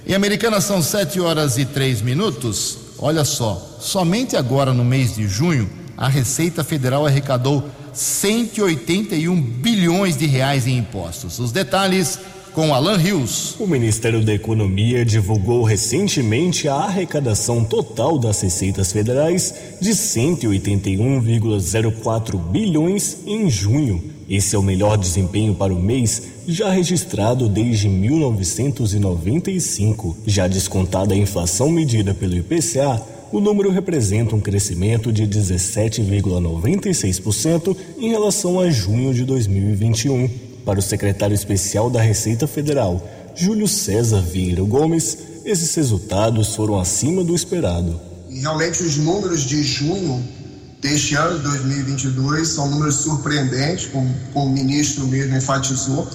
Em 0.07 0.15
Americana 0.15 0.61
são 0.61 0.83
7 0.83 1.21
horas 1.21 1.59
e 1.59 1.65
3 1.65 2.03
minutos. 2.03 2.79
Olha 2.99 3.25
só, 3.25 3.77
somente 3.81 4.37
agora 4.37 4.73
no 4.73 4.85
mês 4.85 5.15
de 5.15 5.29
junho, 5.29 5.69
a 5.97 6.09
Receita 6.09 6.63
Federal 6.63 7.07
arrecadou 7.07 7.65
181 7.93 9.41
bilhões 9.41 10.17
de 10.17 10.27
reais 10.27 10.67
em 10.67 10.79
impostos. 10.79 11.39
Os 11.39 11.53
detalhes 11.53 12.19
com 12.53 12.75
Alan 12.75 12.97
Rios. 12.97 13.55
O 13.61 13.67
Ministério 13.67 14.25
da 14.25 14.33
Economia 14.33 15.05
divulgou 15.05 15.63
recentemente 15.63 16.67
a 16.69 16.77
arrecadação 16.77 17.63
total 17.63 18.19
das 18.19 18.41
receitas 18.41 18.93
federais 18.93 19.55
de 19.79 19.91
181,04 19.91 22.39
bilhões 22.39 23.19
em 23.27 23.51
junho. 23.51 24.03
Esse 24.27 24.57
é 24.57 24.59
o 24.59 24.63
melhor 24.63 24.97
desempenho 24.97 25.55
para 25.55 25.71
o 25.73 25.79
mês 25.79 26.23
já 26.49 26.71
registrado 26.71 27.47
desde 27.49 27.91
1995. 27.91 30.17
Já 30.27 30.49
descontada 30.49 31.15
a 31.15 31.19
inflação 31.19 31.71
medida 31.71 32.15
pelo 32.15 32.37
IPCA, 32.37 33.03
o 33.33 33.41
número 33.41 33.71
representa 33.71 34.37
um 34.37 34.41
crescimento 34.41 35.13
de 35.13 35.27
17,96% 35.27 37.77
em 37.99 38.11
relação 38.11 38.61
a 38.61 38.71
junho 38.71 39.13
de 39.13 39.25
2021. 39.25 40.47
Para 40.65 40.79
o 40.79 40.83
secretário 40.83 41.35
especial 41.35 41.91
da 41.91 42.01
Receita 42.01 42.47
Federal, 42.47 43.05
Júlio 43.35 43.67
César 43.69 44.21
Vieira 44.21 44.63
Gomes, 44.63 45.19
esses 45.45 45.75
resultados 45.75 46.55
foram 46.55 46.79
acima 46.79 47.23
do 47.23 47.35
esperado. 47.35 48.01
Realmente 48.31 48.83
os 48.83 48.97
números 48.97 49.43
de 49.43 49.63
junho 49.63 50.25
deste 50.81 51.15
ano 51.15 51.37
de 51.39 51.45
2022 51.45 52.49
são 52.49 52.71
números 52.71 52.95
surpreendentes, 52.97 53.87
como, 53.87 54.13
como 54.33 54.47
o 54.47 54.53
ministro 54.53 55.07
mesmo 55.07 55.37
enfatizou. 55.37 56.09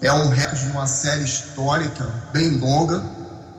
É 0.00 0.12
um 0.12 0.28
recorde 0.28 0.64
de 0.64 0.70
uma 0.70 0.86
série 0.86 1.24
histórica 1.24 2.04
bem 2.32 2.50
longa. 2.58 3.04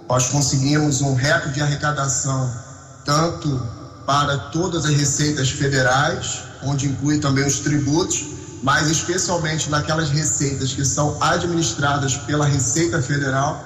Nós 0.10 0.30
conseguimos 0.30 1.02
um 1.02 1.14
recorde 1.14 1.56
de 1.56 1.62
arrecadação 1.62 2.63
tanto 3.06 3.62
para 4.06 4.38
todas 4.38 4.86
as 4.86 4.96
receitas 4.96 5.50
federais, 5.50 6.44
onde 6.64 6.88
inclui 6.88 7.20
também 7.20 7.46
os 7.46 7.60
tributos, 7.60 8.26
mas 8.62 8.90
especialmente 8.90 9.70
naquelas 9.70 10.10
receitas 10.10 10.74
que 10.74 10.86
são 10.86 11.18
administradas 11.22 12.16
pela 12.16 12.46
Receita 12.46 13.02
Federal. 13.02 13.64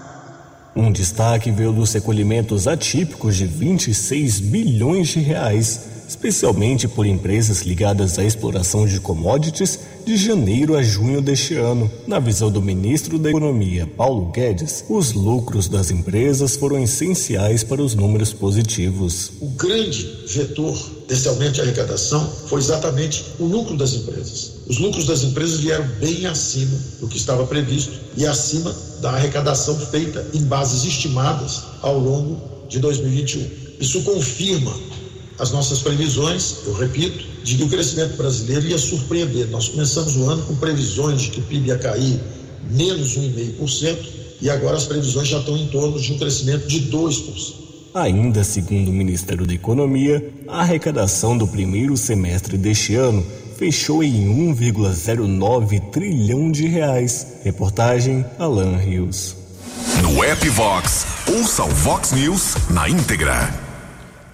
Um 0.75 0.91
destaque 0.91 1.51
veio 1.51 1.71
dos 1.71 1.93
recolhimentos 1.93 2.67
atípicos 2.67 3.35
de 3.35 3.45
26 3.45 4.39
bilhões 4.39 5.07
de 5.09 5.19
reais, 5.19 5.81
especialmente 6.07 6.87
por 6.87 7.05
empresas 7.05 7.61
ligadas 7.61 8.17
à 8.17 8.23
exploração 8.23 8.85
de 8.85 8.99
commodities 8.99 9.79
de 10.05 10.15
janeiro 10.15 10.75
a 10.75 10.81
junho 10.81 11.21
deste 11.21 11.55
ano. 11.55 11.91
Na 12.07 12.17
visão 12.17 12.49
do 12.49 12.61
ministro 12.61 13.19
da 13.19 13.29
Economia, 13.29 13.85
Paulo 13.85 14.31
Guedes, 14.31 14.85
os 14.89 15.11
lucros 15.11 15.67
das 15.67 15.91
empresas 15.91 16.55
foram 16.55 16.81
essenciais 16.81 17.63
para 17.63 17.81
os 17.81 17.93
números 17.93 18.31
positivos. 18.31 19.33
O 19.41 19.49
grande 19.49 20.09
vetor 20.27 20.77
desse 21.09 21.27
aumento 21.27 21.55
de 21.55 21.61
arrecadação 21.61 22.25
foi 22.47 22.59
exatamente 22.59 23.25
o 23.37 23.45
lucro 23.45 23.75
das 23.75 23.93
empresas. 23.93 24.53
Os 24.67 24.77
lucros 24.77 25.05
das 25.05 25.23
empresas 25.23 25.59
vieram 25.59 25.87
bem 25.99 26.25
acima 26.25 26.77
do 27.01 27.07
que 27.07 27.17
estava 27.17 27.45
previsto 27.45 27.93
e 28.15 28.25
acima 28.25 28.73
da 29.01 29.11
arrecadação 29.11 29.77
feita 29.77 30.25
em 30.33 30.41
bases 30.43 30.85
estimadas 30.85 31.63
ao 31.81 31.99
longo 31.99 32.41
de 32.69 32.79
2021. 32.79 33.45
Isso 33.79 34.01
confirma 34.03 34.73
as 35.39 35.51
nossas 35.51 35.79
previsões, 35.81 36.57
eu 36.65 36.73
repito, 36.73 37.23
de 37.43 37.55
que 37.55 37.63
o 37.63 37.69
crescimento 37.69 38.17
brasileiro 38.17 38.67
ia 38.67 38.77
surpreender. 38.77 39.47
Nós 39.49 39.69
começamos 39.69 40.15
o 40.15 40.29
ano 40.29 40.43
com 40.43 40.55
previsões 40.55 41.21
de 41.21 41.31
que 41.31 41.39
o 41.39 41.43
PIB 41.43 41.67
ia 41.67 41.77
cair 41.77 42.19
menos 42.71 43.17
1,5% 43.17 43.97
e 44.41 44.49
agora 44.49 44.77
as 44.77 44.85
previsões 44.85 45.27
já 45.27 45.39
estão 45.39 45.57
em 45.57 45.67
torno 45.67 45.99
de 45.99 46.13
um 46.13 46.17
crescimento 46.17 46.67
de 46.67 46.89
2%. 46.91 47.67
Ainda 47.93 48.43
segundo 48.43 48.89
o 48.89 48.93
Ministério 48.93 49.45
da 49.45 49.53
Economia, 49.53 50.31
a 50.47 50.61
arrecadação 50.61 51.37
do 51.37 51.47
primeiro 51.47 51.97
semestre 51.97 52.57
deste 52.57 52.95
ano 52.95 53.25
fechou 53.57 54.03
em 54.03 54.53
1,09 54.53 55.89
trilhão 55.89 56.51
de 56.51 56.67
reais. 56.67 57.39
Reportagem 57.43 58.23
Alan 58.37 58.77
Rios. 58.77 59.35
No 60.01 60.23
app 60.23 60.47
Vox, 60.49 61.07
ouça 61.27 61.63
o 61.63 61.69
Vox 61.69 62.11
News 62.11 62.55
na 62.69 62.87
íntegra. 62.87 63.66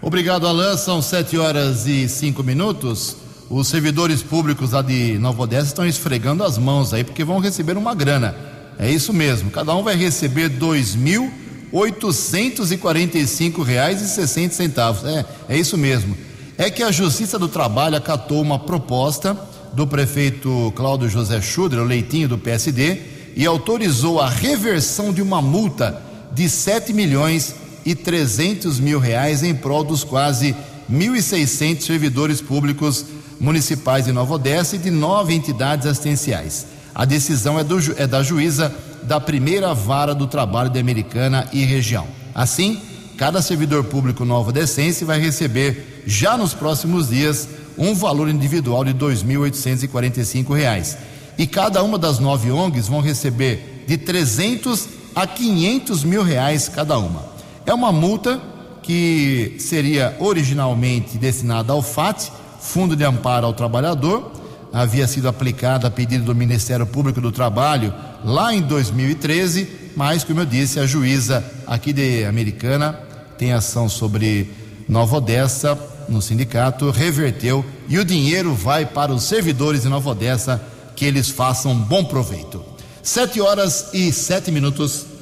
Obrigado, 0.06 0.46
Alain. 0.46 0.76
São 0.76 1.02
sete 1.02 1.38
horas 1.38 1.88
e 1.88 2.10
cinco 2.10 2.44
minutos. 2.44 3.16
Os 3.50 3.70
servidores 3.70 4.22
públicos 4.22 4.72
lá 4.72 4.82
de 4.82 5.18
Nova 5.18 5.44
Odessa 5.44 5.68
estão 5.68 5.88
esfregando 5.88 6.44
as 6.44 6.58
mãos 6.58 6.94
aí 6.94 7.06
porque 7.06 7.24
vão 7.24 7.40
receber 7.40 7.78
uma 7.78 7.96
grana. 7.96 8.36
É 8.78 8.92
isso 8.92 9.14
mesmo. 9.14 9.50
Cada 9.50 9.74
um 9.74 9.82
vai 9.82 9.96
receber 9.96 10.50
dois 10.50 10.94
mil 10.94 11.32
oitocentos 11.72 12.70
e 12.70 12.78
quarenta 12.78 13.18
e 13.18 13.26
cinco 13.26 13.64
reais 13.64 14.02
e 14.02 14.10
sessenta 14.10 14.54
centavos. 14.54 15.06
É, 15.06 15.26
é 15.48 15.58
isso 15.58 15.78
mesmo. 15.78 16.18
É 16.58 16.70
que 16.70 16.84
a 16.84 16.92
Justiça 16.92 17.40
do 17.40 17.48
Trabalho 17.48 17.96
acatou 17.96 18.42
uma 18.42 18.60
proposta 18.60 19.38
do 19.72 19.88
prefeito 19.88 20.74
Cláudio 20.76 21.08
José 21.08 21.42
Schudler, 21.42 21.82
o 21.82 21.88
leitinho 21.88 22.28
do 22.28 22.38
PSD, 22.38 23.00
e 23.38 23.46
autorizou 23.46 24.20
a 24.20 24.30
reversão 24.30 25.14
de 25.14 25.22
uma 25.22 25.42
multa 25.42 26.02
de 26.34 26.50
sete 26.50 26.92
milhões 26.92 27.56
e 27.86 27.96
300 27.96 28.80
mil 28.80 29.00
reais 29.00 29.44
em 29.44 29.54
prol 29.54 29.84
dos 29.84 30.04
quase 30.04 30.56
1.600 30.92 31.82
servidores 31.82 32.42
públicos 32.42 33.06
municipais 33.40 34.06
de 34.06 34.12
Nova 34.12 34.36
Odessa 34.36 34.76
e 34.76 34.80
de 34.80 34.90
nove 34.92 35.34
entidades 35.34 35.86
assistenciais. 35.86 36.68
A 36.96 37.06
decisão 37.06 37.60
é, 37.60 37.64
do, 37.64 37.78
é 37.98 38.06
da 38.06 38.22
juíza 38.24 38.74
da 39.04 39.20
primeira 39.20 39.74
vara 39.74 40.14
do 40.16 40.28
trabalho 40.28 40.70
da 40.70 40.80
Americana 40.80 41.48
e 41.52 41.66
região. 41.66 42.08
Assim, 42.34 42.80
cada 43.18 43.42
servidor 43.42 43.84
público 43.84 44.24
nova 44.24 44.52
descense 44.52 45.04
vai 45.04 45.20
receber, 45.20 46.04
já 46.06 46.38
nos 46.38 46.54
próximos 46.54 47.10
dias, 47.10 47.50
um 47.78 47.94
valor 47.94 48.30
individual 48.30 48.86
de 48.86 48.92
R$ 48.92 48.98
2.845. 49.00 50.98
E 51.38 51.48
cada 51.48 51.82
uma 51.84 51.98
das 51.98 52.20
nove 52.20 52.52
ONGs 52.52 52.88
vão 52.88 53.02
receber 53.02 53.84
de 53.88 53.98
300 53.98 54.88
a 55.16 55.28
500 55.28 56.04
mil 56.04 56.24
reais 56.24 56.70
cada 56.70 56.98
uma. 56.98 57.33
É 57.66 57.74
uma 57.74 57.92
multa 57.92 58.42
que 58.82 59.56
seria 59.60 60.16
originalmente 60.20 61.18
destinada 61.18 61.72
ao 61.72 61.82
FAT, 61.82 62.30
Fundo 62.60 62.96
de 62.96 63.04
Amparo 63.04 63.46
ao 63.46 63.54
Trabalhador, 63.54 64.32
havia 64.74 65.08
sido 65.08 65.28
aplicada 65.28 65.88
a 65.88 65.92
pedido 65.92 66.26
do 66.26 66.36
Ministério 66.36 66.86
Público 66.86 67.22
do 67.22 67.32
Trabalho 67.32 67.94
lá 68.24 68.54
em 68.54 68.62
2013, 68.62 69.68
mas, 69.96 70.24
como 70.24 70.42
eu 70.42 70.46
disse, 70.46 70.80
a 70.80 70.86
juíza 70.86 71.44
aqui 71.68 71.94
de 71.94 72.26
Americana 72.26 73.00
tem 73.38 73.54
ação 73.54 73.88
sobre 73.88 74.52
Nova 74.90 75.18
Odessa 75.18 75.78
no 76.10 76.22
sindicato, 76.22 76.90
reverteu 76.90 77.64
e 77.88 78.00
o 78.00 78.06
dinheiro 78.06 78.54
vai 78.54 78.86
para 78.86 79.14
os 79.14 79.24
servidores 79.24 79.84
de 79.84 79.90
Nova 79.90 80.10
Odessa 80.10 80.62
que 80.96 81.06
eles 81.06 81.30
façam 81.30 81.76
bom 81.76 82.04
proveito. 82.04 82.64
Sete 83.02 83.40
horas 83.42 83.90
e 83.94 84.12
sete 84.12 84.52
minutos. 84.52 85.13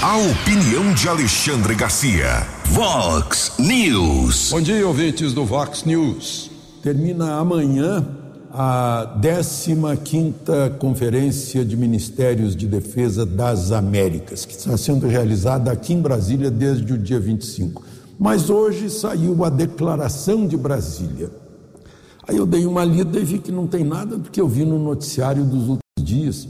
A 0.00 0.16
opinião 0.16 0.94
de 0.94 1.08
Alexandre 1.08 1.74
Garcia. 1.74 2.46
Vox 2.66 3.54
News. 3.58 4.50
Bom 4.52 4.60
dia, 4.60 4.86
ouvintes 4.86 5.32
do 5.32 5.44
Vox 5.44 5.82
News. 5.82 6.52
Termina 6.80 7.34
amanhã 7.34 8.06
a 8.48 9.00
a 9.00 9.18
15ª 9.20 10.78
Conferência 10.78 11.64
de 11.64 11.76
Ministérios 11.76 12.54
de 12.54 12.68
Defesa 12.68 13.26
das 13.26 13.72
Américas, 13.72 14.44
que 14.44 14.52
está 14.52 14.76
sendo 14.76 15.08
realizada 15.08 15.72
aqui 15.72 15.94
em 15.94 16.00
Brasília 16.00 16.48
desde 16.48 16.92
o 16.92 16.96
dia 16.96 17.18
25. 17.18 17.82
Mas 18.16 18.50
hoje 18.50 18.90
saiu 18.90 19.44
a 19.44 19.50
Declaração 19.50 20.46
de 20.46 20.56
Brasília. 20.56 21.28
Aí 22.28 22.36
eu 22.36 22.46
dei 22.46 22.66
uma 22.66 22.84
lida 22.84 23.18
e 23.18 23.24
vi 23.24 23.38
que 23.38 23.50
não 23.50 23.66
tem 23.66 23.82
nada 23.82 24.16
do 24.16 24.30
que 24.30 24.40
eu 24.40 24.46
vi 24.46 24.64
no 24.64 24.78
noticiário 24.78 25.44
dos 25.44 25.62
últimos 25.62 25.80
dias. 26.00 26.46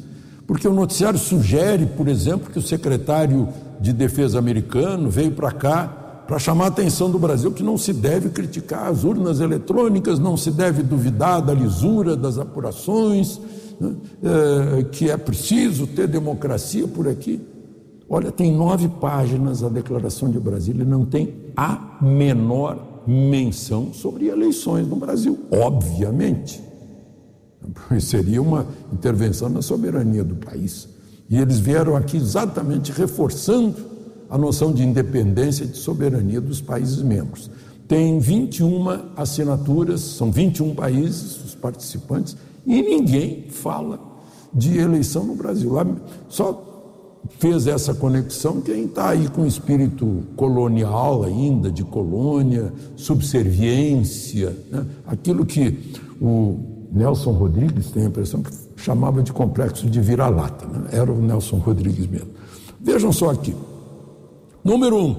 Porque 0.49 0.67
o 0.67 0.73
noticiário 0.73 1.19
sugere, 1.19 1.85
por 1.85 2.09
exemplo, 2.09 2.51
que 2.51 2.59
o 2.59 2.63
secretário 2.63 3.51
de 3.79 3.93
Defesa 3.93 4.39
americano 4.39 5.11
veio 5.11 5.33
para 5.33 5.53
cá 5.53 5.87
para 6.27 6.39
chamar 6.39 6.65
a 6.65 6.69
atenção 6.69 7.11
do 7.11 7.19
Brasil 7.19 7.53
que 7.53 7.63
não 7.63 7.77
se 7.77 7.93
deve 7.93 8.31
criticar 8.31 8.87
as 8.89 9.05
urnas 9.05 9.41
eletrônicas, 9.41 10.19
não 10.19 10.39
se 10.39 10.51
deve 10.51 10.83
duvidar 10.83 11.43
da 11.43 11.53
lisura 11.53 12.17
das 12.17 12.39
apurações, 12.39 13.39
né? 13.79 13.95
é, 14.79 14.85
que 14.85 15.11
é 15.11 15.19
preciso 15.19 15.87
ter 15.87 16.09
democracia 16.09 16.89
por 16.89 17.07
aqui. 17.07 17.43
Olha, 18.09 18.33
tem 18.33 18.51
nove 18.51 18.89
páginas 18.89 19.63
a 19.63 19.69
Declaração 19.69 20.31
de 20.31 20.41
Brasília, 20.41 20.83
não 20.83 21.05
tem 21.05 21.35
a 21.55 21.99
menor 22.01 23.03
menção 23.07 23.93
sobre 23.93 24.29
eleições 24.29 24.89
no 24.89 24.97
Brasil, 24.97 25.39
obviamente. 25.51 26.68
Seria 28.01 28.41
uma 28.41 28.67
intervenção 28.93 29.49
na 29.49 29.63
soberania 29.63 30.25
do 30.25 30.37
país. 30.37 30.89
E 31.29 31.37
eles 31.37 31.59
vieram 31.59 31.95
aqui 31.97 32.17
exatamente 32.17 32.91
reforçando 32.93 33.77
a 34.31 34.37
noção 34.37 34.73
de 34.73 34.83
independência 34.83 35.65
e 35.65 35.69
de 35.69 35.77
soberania 35.77 36.41
dos 36.41 36.61
países 36.61 37.03
membros. 37.03 37.51
Tem 37.87 38.19
21 38.19 38.87
assinaturas, 39.17 40.01
são 40.01 40.31
21 40.31 40.75
países 40.75 41.43
os 41.45 41.55
participantes, 41.55 42.37
e 42.67 42.83
ninguém 42.83 43.47
fala 43.49 43.99
de 44.53 44.77
eleição 44.77 45.25
no 45.25 45.35
Brasil. 45.35 45.73
Só 46.29 46.69
fez 47.39 47.67
essa 47.67 47.95
conexão 47.95 48.61
quem 48.61 48.85
está 48.85 49.11
aí 49.11 49.29
com 49.29 49.47
espírito 49.47 50.25
colonial 50.37 51.25
ainda, 51.25 51.71
de 51.71 51.85
colônia, 51.85 52.73
subserviência, 52.97 54.57
né? 54.71 54.87
aquilo 55.07 55.45
que 55.45 55.95
o 56.21 56.78
Nelson 56.91 57.33
Rodrigues 57.33 57.91
tem 57.91 58.05
a 58.05 58.07
impressão 58.07 58.43
que 58.43 58.51
chamava 58.77 59.23
de 59.23 59.33
complexo 59.33 59.89
de 59.89 60.01
vira-lata, 60.01 60.67
né? 60.67 60.89
era 60.93 61.13
o 61.13 61.21
Nelson 61.21 61.59
Rodrigues 61.59 62.07
mesmo. 62.07 62.31
Vejam 62.81 63.13
só 63.13 63.31
aqui, 63.31 63.55
Número 64.69 64.97
um, 64.97 65.17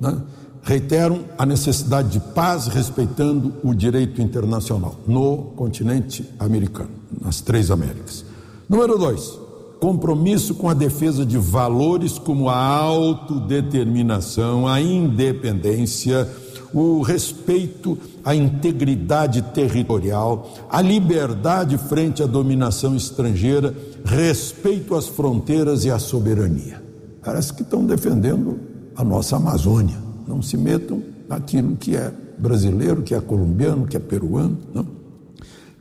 né, 0.00 0.16
reiteram 0.62 1.20
a 1.38 1.46
necessidade 1.46 2.10
de 2.10 2.20
paz 2.20 2.66
respeitando 2.66 3.54
o 3.62 3.72
direito 3.72 4.20
internacional 4.20 4.96
no 5.06 5.52
continente 5.56 6.28
americano, 6.38 6.90
nas 7.20 7.40
três 7.40 7.70
Américas. 7.70 8.24
Número 8.68 8.98
dois, 8.98 9.38
compromisso 9.80 10.54
com 10.54 10.68
a 10.68 10.74
defesa 10.74 11.24
de 11.24 11.38
valores 11.38 12.18
como 12.18 12.50
a 12.50 12.56
autodeterminação, 12.56 14.66
a 14.66 14.80
independência, 14.80 16.28
o 16.74 17.00
respeito 17.00 17.96
à 18.24 18.34
integridade 18.34 19.40
territorial, 19.54 20.52
a 20.68 20.82
liberdade 20.82 21.78
frente 21.78 22.22
à 22.22 22.26
dominação 22.26 22.96
estrangeira, 22.96 23.74
respeito 24.04 24.94
às 24.94 25.06
fronteiras 25.06 25.84
e 25.84 25.90
à 25.90 25.98
soberania 25.98 26.84
parece 27.24 27.54
que 27.54 27.62
estão 27.62 27.84
defendendo 27.84 28.60
a 28.94 29.02
nossa 29.02 29.36
Amazônia. 29.36 29.96
Não 30.28 30.42
se 30.42 30.56
metam 30.56 31.02
naquilo 31.28 31.74
que 31.74 31.96
é 31.96 32.12
brasileiro, 32.38 33.02
que 33.02 33.14
é 33.14 33.20
colombiano, 33.20 33.86
que 33.86 33.96
é 33.96 34.00
peruano. 34.00 34.58
Não. 34.72 34.86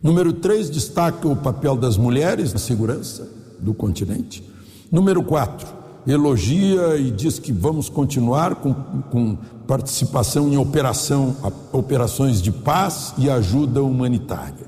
Número 0.02 0.34
três, 0.34 0.70
destaca 0.70 1.28
o 1.28 1.36
papel 1.36 1.76
das 1.76 1.98
mulheres 1.98 2.54
na 2.54 2.60
segurança 2.60 3.28
do 3.60 3.74
continente. 3.74 4.44
Número 4.92 5.22
quatro, 5.24 5.68
elogia 6.06 6.98
e 6.98 7.12
diz 7.12 7.40
que 7.40 7.52
vamos 7.52 7.90
continuar 7.90 8.56
com, 8.56 8.74
com 8.74 9.38
participação 9.68 10.50
em 10.50 10.58
operação, 10.58 11.36
operações 11.72 12.42
de 12.42 12.52
paz 12.52 13.14
e 13.18 13.30
ajuda 13.30 13.82
humanitária. 13.82 14.68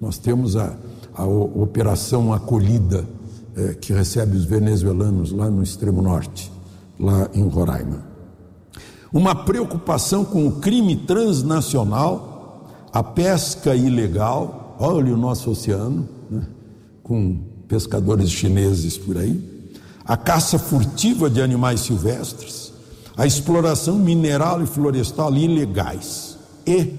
Nós 0.00 0.18
temos 0.18 0.56
a, 0.56 0.74
a 1.14 1.24
operação 1.24 2.32
acolhida 2.32 3.06
é, 3.54 3.74
que 3.74 3.92
recebe 3.92 4.36
os 4.36 4.44
venezuelanos 4.44 5.30
lá 5.30 5.48
no 5.48 5.62
extremo 5.62 6.02
norte, 6.02 6.50
lá 6.98 7.28
em 7.34 7.46
Roraima. 7.46 8.02
Uma 9.12 9.34
preocupação 9.34 10.24
com 10.24 10.48
o 10.48 10.52
crime 10.52 10.96
transnacional, 10.96 12.66
a 12.92 13.02
pesca 13.02 13.76
ilegal, 13.76 14.76
olha 14.80 15.14
o 15.14 15.16
nosso 15.16 15.50
oceano, 15.50 16.08
né, 16.30 16.46
com 17.02 17.38
pescadores 17.68 18.30
chineses 18.30 18.96
por 18.96 19.18
aí, 19.18 19.51
a 20.04 20.16
caça 20.16 20.58
furtiva 20.58 21.30
de 21.30 21.40
animais 21.40 21.80
silvestres, 21.80 22.72
a 23.16 23.26
exploração 23.26 23.98
mineral 23.98 24.62
e 24.62 24.66
florestal 24.66 25.34
ilegais 25.34 26.38
e 26.66 26.94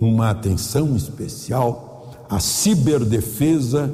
uma 0.00 0.30
atenção 0.30 0.96
especial 0.96 2.26
à 2.28 2.40
ciberdefesa 2.40 3.92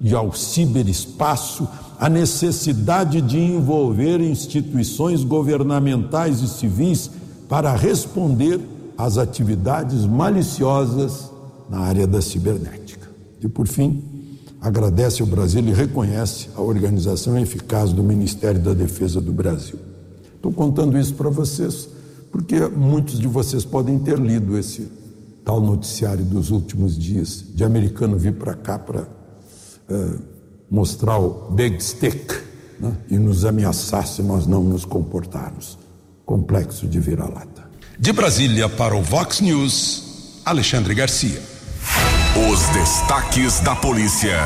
e 0.00 0.14
ao 0.14 0.32
ciberespaço, 0.32 1.68
a 1.98 2.08
necessidade 2.08 3.20
de 3.20 3.38
envolver 3.38 4.20
instituições 4.20 5.22
governamentais 5.22 6.40
e 6.40 6.48
civis 6.48 7.10
para 7.48 7.74
responder 7.76 8.60
às 8.96 9.18
atividades 9.18 10.04
maliciosas 10.04 11.30
na 11.68 11.80
área 11.80 12.06
da 12.06 12.20
cibernética. 12.20 13.08
E, 13.40 13.48
por 13.48 13.68
fim, 13.68 14.02
agradece 14.62 15.20
ao 15.20 15.28
Brasil 15.28 15.60
e 15.66 15.72
reconhece 15.72 16.48
a 16.54 16.62
organização 16.62 17.36
eficaz 17.36 17.92
do 17.92 18.02
Ministério 18.02 18.60
da 18.60 18.72
Defesa 18.72 19.20
do 19.20 19.32
Brasil. 19.32 19.78
Estou 20.36 20.52
contando 20.52 20.96
isso 20.96 21.14
para 21.14 21.28
vocês 21.28 21.88
porque 22.30 22.66
muitos 22.68 23.18
de 23.18 23.26
vocês 23.26 23.64
podem 23.64 23.98
ter 23.98 24.18
lido 24.18 24.56
esse 24.56 24.88
tal 25.44 25.60
noticiário 25.60 26.24
dos 26.24 26.50
últimos 26.50 26.96
dias, 26.96 27.44
de 27.54 27.62
americano 27.62 28.16
vir 28.16 28.32
para 28.34 28.54
cá 28.54 28.78
para 28.78 29.06
é, 29.90 30.10
mostrar 30.70 31.18
o 31.18 31.50
big 31.50 31.82
stick 31.82 32.32
né, 32.80 32.96
e 33.10 33.18
nos 33.18 33.44
ameaçar 33.44 34.06
se 34.06 34.22
nós 34.22 34.46
não 34.46 34.62
nos 34.62 34.84
comportarmos. 34.84 35.76
Complexo 36.24 36.86
de 36.86 37.00
vira-lata. 37.00 37.64
De 37.98 38.12
Brasília 38.12 38.68
para 38.68 38.96
o 38.96 39.02
Vox 39.02 39.40
News, 39.40 40.40
Alexandre 40.44 40.94
Garcia. 40.94 41.51
Os 42.34 42.66
destaques 42.68 43.60
da 43.60 43.76
polícia 43.76 44.38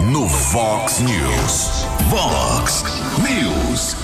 no 0.00 0.26
Vox 0.26 1.00
News. 1.00 1.84
Vox 2.08 2.84
News. 3.18 3.96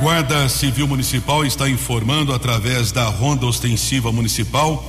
Guarda 0.00 0.48
Civil 0.48 0.86
Municipal 0.86 1.44
está 1.44 1.68
informando 1.68 2.32
através 2.32 2.92
da 2.92 3.06
Ronda 3.06 3.44
Ostensiva 3.44 4.12
Municipal 4.12 4.84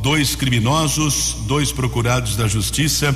dois 0.00 0.36
criminosos, 0.36 1.38
dois 1.48 1.72
procurados 1.72 2.36
da 2.36 2.46
Justiça 2.46 3.12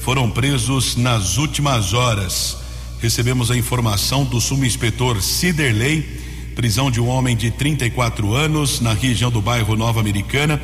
foram 0.00 0.30
presos 0.30 0.96
nas 0.96 1.38
últimas 1.38 1.94
horas. 1.94 2.58
Recebemos 3.00 3.50
a 3.50 3.56
informação 3.56 4.22
do 4.22 4.38
subinspetor 4.38 5.22
Ciderley, 5.22 6.02
prisão 6.54 6.90
de 6.90 7.00
um 7.00 7.08
homem 7.08 7.34
de 7.34 7.50
34 7.50 8.34
anos 8.34 8.80
na 8.80 8.92
região 8.92 9.30
do 9.30 9.40
bairro 9.40 9.76
Nova 9.76 9.98
Americana. 9.98 10.60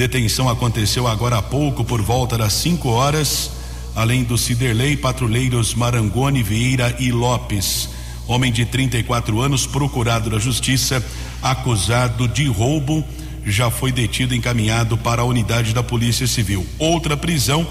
Detenção 0.00 0.48
aconteceu 0.48 1.06
agora 1.06 1.36
há 1.36 1.42
pouco, 1.42 1.84
por 1.84 2.00
volta 2.00 2.38
das 2.38 2.54
5 2.54 2.88
horas. 2.88 3.50
Além 3.94 4.24
do 4.24 4.38
Ciderley, 4.38 4.96
patrulheiros 4.96 5.74
Marangoni, 5.74 6.42
Vieira 6.42 6.96
e 6.98 7.12
Lopes. 7.12 7.90
Homem 8.26 8.50
de 8.50 8.64
34 8.64 9.38
anos, 9.42 9.66
procurado 9.66 10.30
da 10.30 10.38
justiça, 10.38 11.04
acusado 11.42 12.26
de 12.26 12.46
roubo, 12.46 13.04
já 13.44 13.70
foi 13.70 13.92
detido 13.92 14.34
e 14.34 14.38
encaminhado 14.38 14.96
para 14.96 15.20
a 15.20 15.26
unidade 15.26 15.74
da 15.74 15.82
Polícia 15.82 16.26
Civil. 16.26 16.66
Outra 16.78 17.14
prisão 17.14 17.66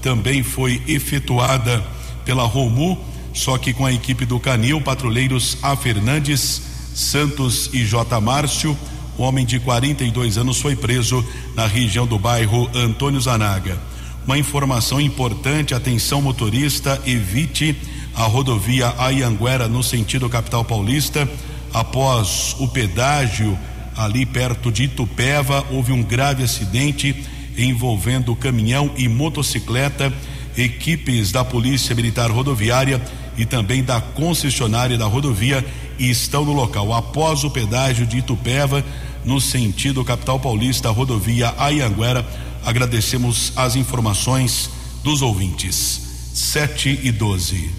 também 0.00 0.44
foi 0.44 0.80
efetuada 0.86 1.84
pela 2.24 2.44
Romu, 2.44 2.96
só 3.34 3.58
que 3.58 3.72
com 3.72 3.84
a 3.84 3.92
equipe 3.92 4.24
do 4.24 4.38
Canil, 4.38 4.80
patrulheiros 4.80 5.58
A. 5.60 5.74
Fernandes, 5.74 6.62
Santos 6.94 7.70
e 7.72 7.84
J. 7.84 8.20
Márcio. 8.20 8.78
Homem 9.22 9.46
de 9.46 9.60
42 9.60 10.36
anos 10.36 10.60
foi 10.60 10.74
preso 10.74 11.24
na 11.54 11.64
região 11.64 12.04
do 12.04 12.18
bairro 12.18 12.68
Antônio 12.74 13.20
Zanaga. 13.20 13.78
Uma 14.26 14.36
informação 14.36 15.00
importante: 15.00 15.76
atenção 15.76 16.20
motorista, 16.20 17.00
evite 17.06 17.76
a 18.16 18.24
rodovia 18.24 18.92
Ayanguera 18.98 19.68
no 19.68 19.80
sentido 19.80 20.28
capital 20.28 20.64
paulista. 20.64 21.28
Após 21.72 22.56
o 22.58 22.66
pedágio 22.66 23.56
ali 23.96 24.26
perto 24.26 24.72
de 24.72 24.84
Itupeva, 24.84 25.64
houve 25.70 25.92
um 25.92 26.02
grave 26.02 26.42
acidente 26.42 27.14
envolvendo 27.56 28.34
caminhão 28.34 28.90
e 28.96 29.08
motocicleta. 29.08 30.12
Equipes 30.58 31.30
da 31.30 31.44
Polícia 31.44 31.94
Militar 31.94 32.28
Rodoviária 32.28 33.00
e 33.38 33.46
também 33.46 33.84
da 33.84 34.00
concessionária 34.00 34.98
da 34.98 35.06
rodovia 35.06 35.64
estão 35.98 36.44
no 36.44 36.52
local. 36.52 36.92
Após 36.92 37.44
o 37.44 37.50
pedágio 37.50 38.04
de 38.04 38.18
Itupeva, 38.18 38.84
no 39.24 39.40
sentido 39.40 40.04
capital 40.04 40.38
paulista, 40.38 40.90
rodovia 40.90 41.54
Ayanguera, 41.58 42.26
Agradecemos 42.64 43.52
as 43.56 43.74
informações 43.74 44.70
dos 45.02 45.20
ouvintes. 45.20 46.00
7 46.32 47.00
e 47.02 47.10
12. 47.10 47.70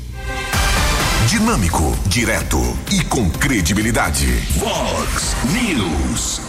Dinâmico, 1.29 1.97
direto 2.05 2.57
e 2.91 3.01
com 3.05 3.29
credibilidade. 3.29 4.25
Vox 4.57 5.35
News. 5.53 6.41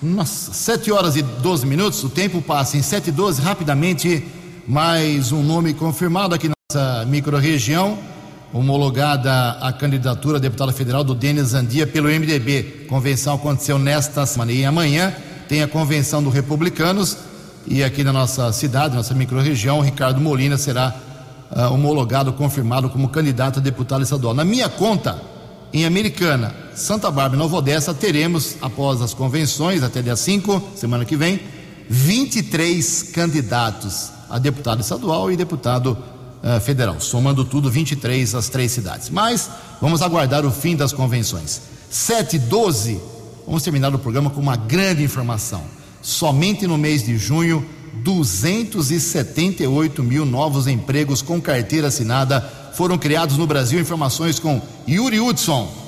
Nossa, 0.00 0.52
7 0.52 0.92
horas 0.92 1.16
e 1.16 1.22
12 1.22 1.66
minutos, 1.66 2.04
o 2.04 2.08
tempo 2.08 2.40
passa 2.40 2.76
em 2.76 2.82
7 2.82 3.08
e 3.08 3.12
12, 3.12 3.42
rapidamente, 3.42 4.24
mais 4.66 5.32
um 5.32 5.42
nome 5.42 5.74
confirmado 5.74 6.34
aqui 6.34 6.48
na 6.48 6.54
nossa 6.70 7.04
microrregião, 7.06 7.98
homologada 8.52 9.52
a 9.60 9.72
candidatura 9.72 10.38
a 10.38 10.40
deputada 10.40 10.72
federal 10.72 11.02
do 11.02 11.14
Denis 11.14 11.54
Andia 11.54 11.86
pelo 11.86 12.08
MDB. 12.08 12.86
Convenção 12.88 13.34
aconteceu 13.34 13.78
nesta 13.78 14.24
semana 14.26 14.52
e 14.52 14.64
amanhã 14.64 15.14
tem 15.48 15.62
a 15.62 15.68
convenção 15.68 16.22
do 16.22 16.30
Republicanos 16.30 17.16
e 17.66 17.82
aqui 17.82 18.04
na 18.04 18.12
nossa 18.12 18.52
cidade, 18.52 18.94
nossa 18.94 19.14
microrregião, 19.14 19.80
Ricardo 19.80 20.20
Molina 20.20 20.58
será 20.58 20.94
uh, 21.50 21.72
homologado, 21.72 22.32
confirmado 22.32 22.90
como 22.90 23.08
candidato 23.08 23.58
a 23.58 23.62
deputado 23.62 24.02
estadual. 24.02 24.34
Na 24.34 24.44
minha 24.44 24.68
conta, 24.68 25.20
em 25.72 25.86
Americana, 25.86 26.54
Santa 26.74 27.10
Bárbara 27.10 27.36
e 27.36 27.38
Nova 27.38 27.56
Odessa, 27.56 27.94
teremos, 27.94 28.56
após 28.60 29.00
as 29.00 29.14
convenções, 29.14 29.82
até 29.82 30.02
dia 30.02 30.14
5, 30.14 30.72
semana 30.76 31.04
que 31.04 31.16
vem, 31.16 31.40
23 31.88 33.02
candidatos 33.14 34.10
a 34.28 34.38
deputado 34.38 34.80
estadual 34.80 35.32
e 35.32 35.36
deputado 35.36 35.96
uh, 36.44 36.60
federal, 36.60 37.00
somando 37.00 37.44
tudo 37.44 37.70
23 37.70 38.34
as 38.34 38.50
três 38.50 38.72
cidades. 38.72 39.08
Mas 39.08 39.48
vamos 39.80 40.02
aguardar 40.02 40.44
o 40.44 40.50
fim 40.50 40.76
das 40.76 40.92
convenções. 40.92 41.62
7 41.90 42.36
e 42.36 42.38
12, 42.38 43.00
vamos 43.46 43.62
terminar 43.62 43.94
o 43.94 43.98
programa 43.98 44.28
com 44.28 44.40
uma 44.40 44.56
grande 44.56 45.02
informação. 45.02 45.64
Somente 46.02 46.66
no 46.66 46.76
mês 46.76 47.02
de 47.02 47.16
junho, 47.16 47.64
278 48.02 50.02
mil 50.02 50.26
novos 50.26 50.66
empregos 50.66 51.22
com 51.22 51.40
carteira 51.40 51.88
assinada 51.88 52.40
foram 52.74 52.98
criados 52.98 53.38
no 53.38 53.46
Brasil. 53.46 53.80
Informações 53.80 54.38
com 54.38 54.60
Yuri 54.86 55.20
Hudson. 55.20 55.83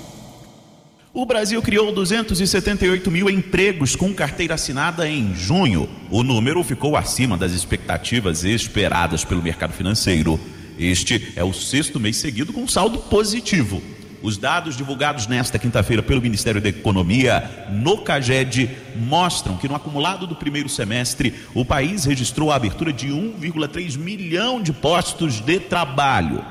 O 1.18 1.24
Brasil 1.24 1.62
criou 1.62 1.90
278 1.92 3.10
mil 3.10 3.30
empregos 3.30 3.96
com 3.96 4.12
carteira 4.12 4.52
assinada 4.52 5.08
em 5.08 5.34
junho. 5.34 5.88
O 6.10 6.22
número 6.22 6.62
ficou 6.62 6.94
acima 6.94 7.38
das 7.38 7.52
expectativas 7.52 8.44
esperadas 8.44 9.24
pelo 9.24 9.42
mercado 9.42 9.72
financeiro. 9.72 10.38
Este 10.78 11.32
é 11.34 11.42
o 11.42 11.54
sexto 11.54 11.98
mês 11.98 12.18
seguido 12.18 12.52
com 12.52 12.68
saldo 12.68 12.98
positivo. 12.98 13.82
Os 14.22 14.36
dados 14.36 14.76
divulgados 14.76 15.26
nesta 15.26 15.58
quinta-feira 15.58 16.02
pelo 16.02 16.20
Ministério 16.20 16.60
da 16.60 16.68
Economia 16.68 17.66
no 17.72 17.96
CAGED 17.96 18.68
mostram 18.94 19.56
que 19.56 19.68
no 19.68 19.74
acumulado 19.74 20.26
do 20.26 20.36
primeiro 20.36 20.68
semestre 20.68 21.32
o 21.54 21.64
país 21.64 22.04
registrou 22.04 22.52
a 22.52 22.56
abertura 22.56 22.92
de 22.92 23.08
1,3 23.08 23.96
milhão 23.96 24.60
de 24.60 24.70
postos 24.70 25.40
de 25.40 25.60
trabalho. 25.60 26.44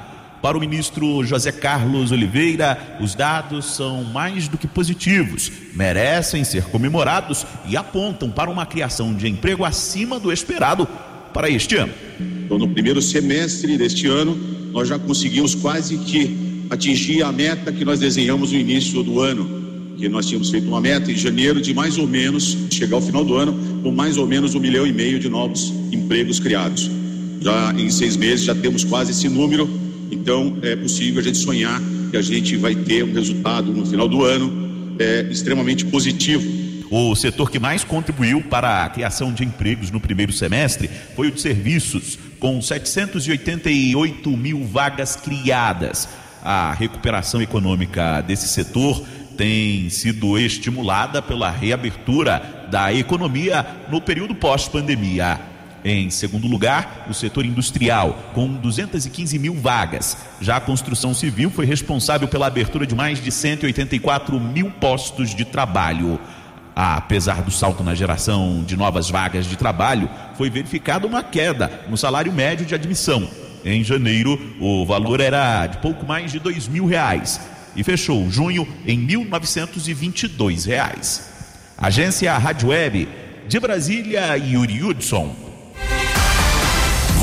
Para 0.46 0.60
o 0.60 0.62
ministro 0.62 1.24
José 1.24 1.52
Carlos 1.52 2.12
Oliveira, 2.12 3.00
os 3.02 3.16
dados 3.16 3.66
são 3.66 4.04
mais 4.04 4.48
do 4.48 4.60
que 4.60 4.68
positivos, 4.68 5.52
merecem 5.74 6.44
ser 6.44 6.66
comemorados 6.66 7.48
e 7.68 7.76
apontam 7.76 8.30
para 8.30 8.52
uma 8.52 8.64
criação 8.64 9.12
de 9.12 9.28
emprego 9.28 9.66
acima 9.66 10.20
do 10.20 10.32
esperado 10.32 10.88
para 11.34 11.50
este 11.50 11.78
ano. 11.78 11.92
Então, 12.46 12.60
no 12.60 12.70
primeiro 12.70 13.02
semestre 13.02 13.76
deste 13.76 14.06
ano, 14.06 14.38
nós 14.72 14.88
já 14.88 15.00
conseguimos 15.00 15.56
quase 15.56 15.98
que 15.98 16.68
atingir 16.70 17.24
a 17.24 17.32
meta 17.32 17.72
que 17.72 17.84
nós 17.84 18.00
desenhamos 18.00 18.52
no 18.52 18.60
início 18.60 19.02
do 19.02 19.22
ano, 19.22 19.96
que 19.98 20.08
nós 20.08 20.28
tínhamos 20.28 20.52
feito 20.52 20.68
uma 20.68 20.80
meta 20.80 21.12
em 21.12 21.18
janeiro 21.18 21.60
de 21.60 21.74
mais 21.74 21.98
ou 21.98 22.06
menos 22.06 22.56
chegar 22.70 22.98
ao 22.98 23.02
final 23.02 23.26
do 23.26 23.34
ano 23.34 23.82
com 23.82 23.92
mais 23.92 24.16
ou 24.16 24.28
menos 24.28 24.54
um 24.54 24.60
milhão 24.60 24.86
e 24.86 24.94
meio 24.94 25.20
de 25.20 25.28
novos 25.28 25.74
empregos 25.92 26.40
criados. 26.40 26.92
Já 27.42 27.74
em 27.74 27.90
seis 27.90 28.16
meses 28.16 28.46
já 28.46 28.54
temos 28.54 28.84
quase 28.84 29.10
esse 29.10 29.28
número 29.28 29.85
então, 30.12 30.58
é 30.62 30.76
possível 30.76 31.20
a 31.20 31.24
gente 31.24 31.38
sonhar 31.38 31.82
que 32.12 32.18
a 32.18 32.22
gente 32.22 32.56
vai 32.58 32.76
ter 32.76 33.04
um 33.04 33.14
resultado 33.14 33.72
no 33.72 33.86
final 33.86 34.08
do 34.08 34.24
ano 34.24 34.96
é, 35.00 35.22
extremamente 35.30 35.86
positivo. 35.86 36.66
O 36.90 37.16
setor 37.16 37.50
que 37.50 37.60
mais 37.60 37.84
contribuiu 37.84 38.42
para 38.42 38.86
a 38.86 38.90
criação 38.90 39.34
de 39.34 39.44
empregos 39.44 39.90
no 39.92 40.00
primeiro 40.00 40.32
semestre 40.32 40.90
foi 41.16 41.30
o 41.30 41.32
de 41.32 41.42
serviços, 41.42 42.18
com 42.40 42.62
788 42.62 44.30
mil 44.38 44.64
vagas 44.66 45.16
criadas. 45.16 46.08
A 46.44 46.74
recuperação 46.74 47.42
econômica 47.42 48.22
desse 48.22 48.48
setor 48.48 49.04
tem 49.36 49.90
sido 49.90 50.38
estimulada 50.38 51.22
pela 51.22 51.50
reabertura 51.50 52.68
da 52.70 52.94
economia 52.94 53.66
no 53.90 54.00
período 54.00 54.36
pós-pandemia. 54.36 55.55
Em 55.88 56.10
segundo 56.10 56.48
lugar, 56.48 57.06
o 57.08 57.14
setor 57.14 57.46
industrial, 57.46 58.32
com 58.34 58.48
215 58.48 59.38
mil 59.38 59.54
vagas. 59.54 60.18
Já 60.42 60.58
a 60.58 60.60
construção 60.60 61.14
civil 61.14 61.52
foi 61.52 61.68
responsável 61.68 62.28
pela 62.28 62.48
abertura 62.48 62.88
de 62.88 62.96
mais 62.96 63.24
de 63.24 63.32
184 63.32 64.40
mil 64.40 64.72
postos 64.72 65.36
de 65.36 65.46
trabalho. 65.46 66.20
Apesar 66.76 67.44
do 67.44 67.52
salto 67.52 67.84
na 67.84 67.94
geração 67.94 68.64
de 68.66 68.76
novas 68.76 69.12
vagas 69.12 69.46
de 69.46 69.56
trabalho, 69.56 70.10
foi 70.36 70.50
verificada 70.50 71.06
uma 71.06 71.22
queda 71.22 71.86
no 71.88 71.96
salário 71.96 72.34
médio 72.34 72.66
de 72.66 72.74
admissão. 72.74 73.30
Em 73.64 73.84
janeiro, 73.84 74.58
o 74.60 74.88
valor 74.88 75.20
era 75.20 75.68
de 75.68 75.78
pouco 75.78 76.04
mais 76.04 76.32
de 76.32 76.40
dois 76.40 76.68
mil 76.68 76.88
reais 76.88 77.40
e 77.76 77.84
fechou 77.84 78.28
junho 78.32 78.68
em 78.88 79.06
1.922 79.06 80.66
reais. 80.66 81.30
Agência 81.78 82.36
Rádio 82.40 82.70
Web 82.70 83.08
de 83.48 83.60
Brasília, 83.60 84.36
Yuri 84.36 84.82
Hudson. 84.82 85.45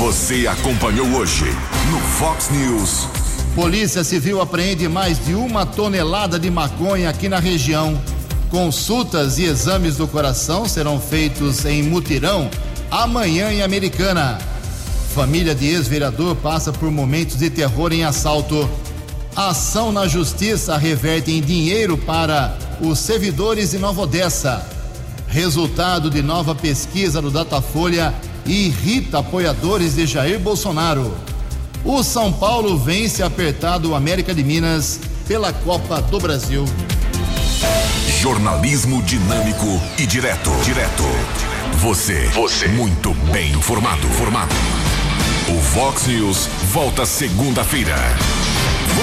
Você 0.03 0.45
acompanhou 0.47 1.07
hoje 1.13 1.45
no 1.89 1.97
Fox 1.97 2.49
News. 2.49 3.07
Polícia 3.55 4.03
Civil 4.03 4.41
apreende 4.41 4.85
mais 4.89 5.17
de 5.25 5.33
uma 5.33 5.65
tonelada 5.65 6.37
de 6.37 6.51
maconha 6.51 7.09
aqui 7.09 7.29
na 7.29 7.39
região. 7.39 7.97
Consultas 8.49 9.39
e 9.39 9.45
exames 9.45 9.95
do 9.95 10.05
coração 10.05 10.67
serão 10.67 10.99
feitos 10.99 11.63
em 11.63 11.83
mutirão 11.83 12.51
amanhã 12.91 13.53
em 13.53 13.61
Americana. 13.61 14.39
Família 15.15 15.55
de 15.55 15.67
ex-vereador 15.67 16.35
passa 16.35 16.73
por 16.73 16.91
momentos 16.91 17.37
de 17.37 17.49
terror 17.49 17.93
em 17.93 18.03
assalto. 18.03 18.69
Ação 19.33 19.93
na 19.93 20.05
justiça 20.05 20.75
reverte 20.75 21.31
em 21.31 21.39
dinheiro 21.39 21.97
para 21.97 22.57
os 22.81 22.99
servidores 22.99 23.71
de 23.71 23.79
Nova 23.79 24.01
Odessa. 24.01 24.72
Resultado 25.33 26.11
de 26.11 26.21
nova 26.21 26.53
pesquisa 26.53 27.19
do 27.19 27.31
Datafolha 27.31 28.13
e 28.45 28.67
irrita 28.67 29.17
apoiadores 29.17 29.95
de 29.95 30.05
Jair 30.05 30.39
Bolsonaro. 30.39 31.11
O 31.83 32.03
São 32.03 32.31
Paulo 32.31 32.77
vence 32.77 33.23
apertado 33.23 33.89
o 33.89 33.95
América 33.95 34.31
de 34.31 34.43
Minas 34.43 34.99
pela 35.27 35.51
Copa 35.51 35.99
do 36.03 36.19
Brasil. 36.19 36.65
Jornalismo 38.21 39.01
dinâmico 39.01 39.81
e 39.97 40.05
direto. 40.05 40.51
Direto. 40.63 41.03
Você. 41.77 42.27
Você. 42.27 42.67
Muito 42.67 43.15
bem 43.31 43.53
informado. 43.53 44.07
Formado. 44.09 44.53
O 45.49 45.59
Vox 45.73 46.05
News 46.05 46.47
volta 46.71 47.07
segunda-feira. 47.07 47.95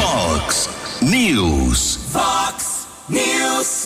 Vox 0.00 0.70
News. 1.02 1.98
Vox 2.12 2.86
News. 3.08 3.78